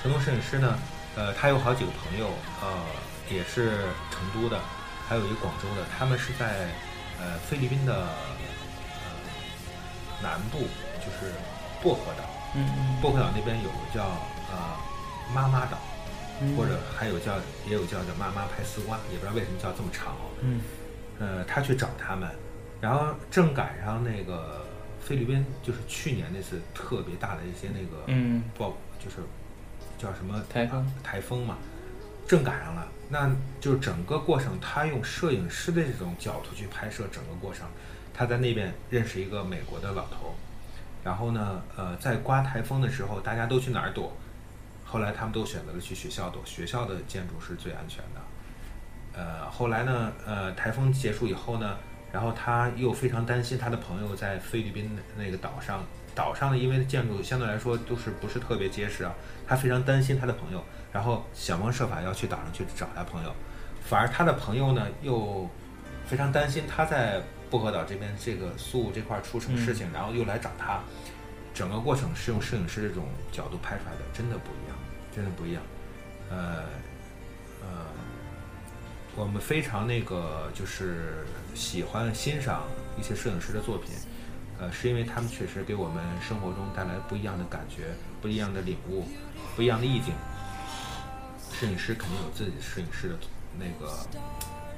[0.00, 0.72] 成都摄影师呢，
[1.20, 2.32] 呃，他有好几个朋友，
[2.64, 2.80] 呃，
[3.28, 4.56] 也是成都的，
[5.04, 6.72] 还有一个广州的，他们是在
[7.20, 9.04] 呃菲律宾的呃
[10.22, 10.64] 南部，
[11.04, 11.36] 就是
[11.84, 12.24] 薄荷岛。
[12.54, 12.66] 嗯。
[13.00, 14.04] 薄荷岛那边有个叫
[14.50, 14.76] 呃
[15.34, 15.78] 妈妈岛，
[16.40, 16.56] 嗯。
[16.56, 17.36] 或者还有叫
[17.66, 20.14] 也有叫叫妈妈拍丝瓜，也不知道为什么叫这么长。
[20.14, 20.30] 哦。
[20.40, 20.60] 嗯。
[21.18, 22.28] 呃，他去找他们，
[22.80, 24.64] 然后正赶上那个
[25.00, 28.42] 菲律宾就是去年那次特别大的一些那个嗯。
[28.56, 29.16] 暴，就是
[29.98, 30.80] 叫什么台风。
[30.80, 31.58] 啊台风嘛，
[32.26, 33.30] 正赶上了，那
[33.60, 37.66] 就是整个过程，他用摄影师的这种角度去拍摄整个过程。
[38.14, 40.34] 他在那边认识一个美国的老头，
[41.04, 44.12] 然后呢，呃，在刮台风的时候，大家都去哪儿躲？
[44.84, 48.20] 后来他们都选择了去学校躲，学校的建筑是最安全的。
[49.20, 51.76] 呃，后来呢，呃，台风结束以后呢，
[52.12, 55.84] 然后他又非常担心他的朋友在菲律宾的那个岛上，
[56.14, 59.12] 岛上呢，因为建筑相对来说都是不是特别结实啊，
[59.46, 63.34] 他非常担心他的朋友，然后想方设法要去岛上去找他朋友，
[63.82, 65.48] 反而他的朋友呢又
[66.06, 67.20] 非常担心他在
[67.50, 70.80] 薄荷岛这边这个苏武这块出什么事情，然后又来找他，
[71.54, 74.76] 整个过程是用摄影师这种角度拍出来的，真的不一样，
[75.14, 75.62] 真的不一样，
[76.30, 76.64] 呃，
[77.62, 77.86] 呃。
[79.16, 82.62] 我们非常那个就是喜欢欣赏
[82.96, 83.90] 一些摄影师的作品，
[84.60, 87.88] 呃，是因为他们确实给我们生活中带来不一样的感觉、
[88.22, 89.08] 不一样的领悟、
[89.56, 90.14] 不一样的意境。
[91.52, 93.18] 摄影师肯定有自己摄影师的
[93.58, 93.92] 那个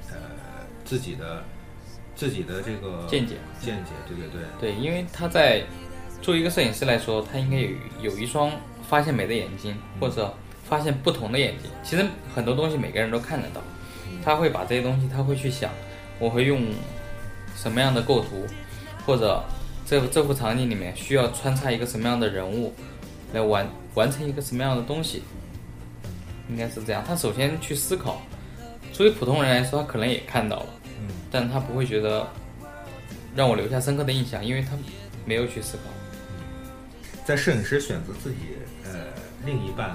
[0.09, 0.17] 呃
[0.83, 1.43] 自己的
[2.21, 4.73] 自己的这个见解，见解，对对对。
[4.73, 5.63] 对，因为他在
[6.21, 8.51] 作为一个摄影师来说，他应该有有一双
[8.87, 10.31] 发现美的眼睛，或者
[10.63, 11.71] 发现不同的眼睛。
[11.81, 12.05] 其实
[12.35, 13.59] 很多东西每个人都看得到。
[14.23, 15.71] 他会把这些东西，他会去想，
[16.19, 16.61] 我会用
[17.55, 18.45] 什么样的构图，
[19.03, 19.43] 或者
[19.83, 22.71] 这这幅场景里面需要穿插一个什么样的人物，
[23.33, 25.23] 来完完成一个什么样的东西，
[26.51, 27.03] 应该是这样。
[27.03, 28.21] 他首先去思考，
[28.93, 30.80] 作为普通人来说，他可能也看到了，嗯，
[31.31, 32.27] 但他不会觉得
[33.35, 34.77] 让我留下深刻的印象，因为他
[35.25, 35.83] 没有去思考。
[37.25, 38.37] 在摄影师选择自己
[38.83, 38.91] 呃
[39.45, 39.89] 另一半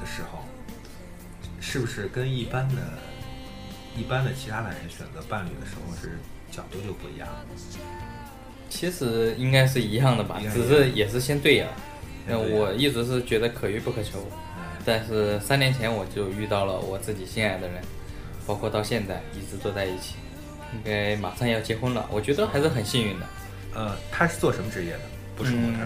[0.00, 0.40] 的时候，
[1.60, 2.82] 是不是跟一般的？
[3.94, 6.18] 一般的其他男人选择伴侣的时候是
[6.50, 7.28] 角度就不一样，
[8.70, 11.68] 其实应该是一样的吧，只是也是先对眼。
[12.26, 14.26] 那我一直是觉得可遇不可求，
[14.82, 17.82] 但是三年前我就遇到了我自己心爱的人，
[18.46, 20.14] 包括到现在一直坐在一起，
[20.72, 23.26] 应该马上要结婚了，我觉得还是很幸运的。
[23.74, 25.00] 呃，他是做什么职业的？
[25.36, 25.78] 不是模特。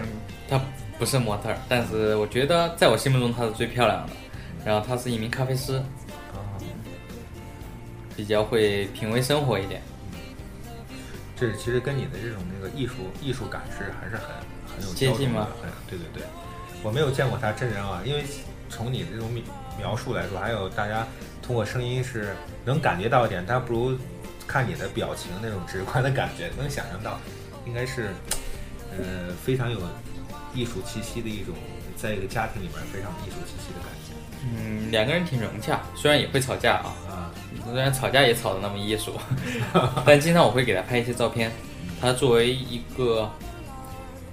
[0.49, 0.61] 他
[0.97, 4.13] 不是模特，但是我觉得在我心目中她是最漂亮的。
[4.65, 5.81] 然后他是一名咖啡师。
[8.15, 9.79] 比较会品味生活一点，
[11.35, 14.25] 这其实跟你的这种那个艺术艺术感是还是很
[14.75, 15.47] 很有接近吗？
[15.61, 16.23] 很对对对，
[16.81, 18.23] 我没有见过他真人啊，因为
[18.69, 19.29] 从你的这种
[19.77, 21.05] 描述来说，还有大家
[21.43, 22.35] 通过声音是
[22.65, 23.95] 能感觉到一点，但不如
[24.47, 27.19] 看你的表情那种直观的感觉，能想象到，
[27.65, 28.13] 应该是
[28.91, 29.77] 呃非常有
[30.53, 31.53] 艺术气息的一种，
[31.95, 34.13] 在一个家庭里面非常艺术气息的感觉。
[34.43, 37.31] 嗯，两个人挺融洽，虽然也会吵架啊，啊，
[37.65, 39.13] 虽然吵架也吵得那么艺术，
[40.05, 41.51] 但经常我会给他拍一些照片。
[41.99, 43.27] 他作为一个，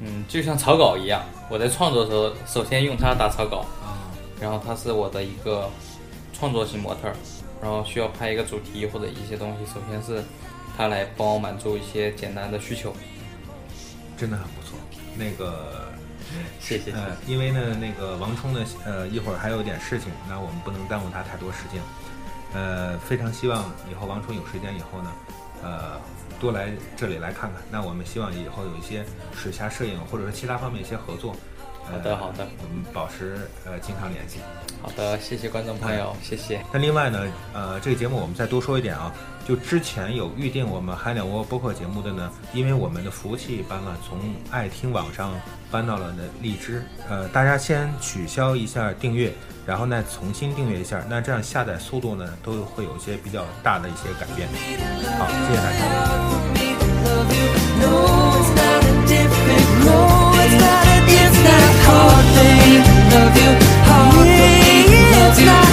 [0.01, 4.05] 嗯，就像草稿一样，我在创作的时候，首先用他打草稿，啊，
[4.39, 5.71] 然后他是我的一个
[6.35, 7.11] 创作型模特，
[7.65, 10.23] 然后需要拍一个主题或者一些东西，首先是
[10.77, 12.95] 他来帮我满足一些简单的需求，
[14.19, 14.79] 真的很不错，
[15.17, 15.89] 那个。
[16.59, 16.91] 谢谢。
[16.91, 21.81] 呃，因为呢，那个王冲呢，呃，一会儿还有点事情，那我们不能耽误他太多时间。
[22.53, 25.13] 呃，非常希望以后王冲有时间以后呢，
[25.63, 26.01] 呃，
[26.41, 27.63] 多来这里来看看。
[27.71, 29.05] 那我们希望以后有一些
[29.37, 31.37] 水下摄影或者是其他方面一些合作。
[31.91, 34.39] 好的，好的，我们保持呃经常联系。
[34.83, 36.61] 好的，谢谢观众朋友，谢谢。
[36.73, 39.13] 那另外呢，呃，这个节目我们再多说一点啊，
[39.47, 44.19] 就之前有预定我们海鸟窝播客节目的呢，因为我们的服务器搬了，从
[44.51, 45.33] 爱听网上
[45.71, 49.33] 搬到了那荔枝，呃，大家先取消一下订阅，
[49.65, 54.49] 然后呢重新订阅一下，那这样下载速度呢都会有一些比较大的一些改变。
[55.19, 55.73] 好，谢谢大
[60.53, 60.84] 家。
[62.37, 62.83] How
[63.13, 63.51] love you?
[63.89, 64.11] How
[65.47, 65.64] love you?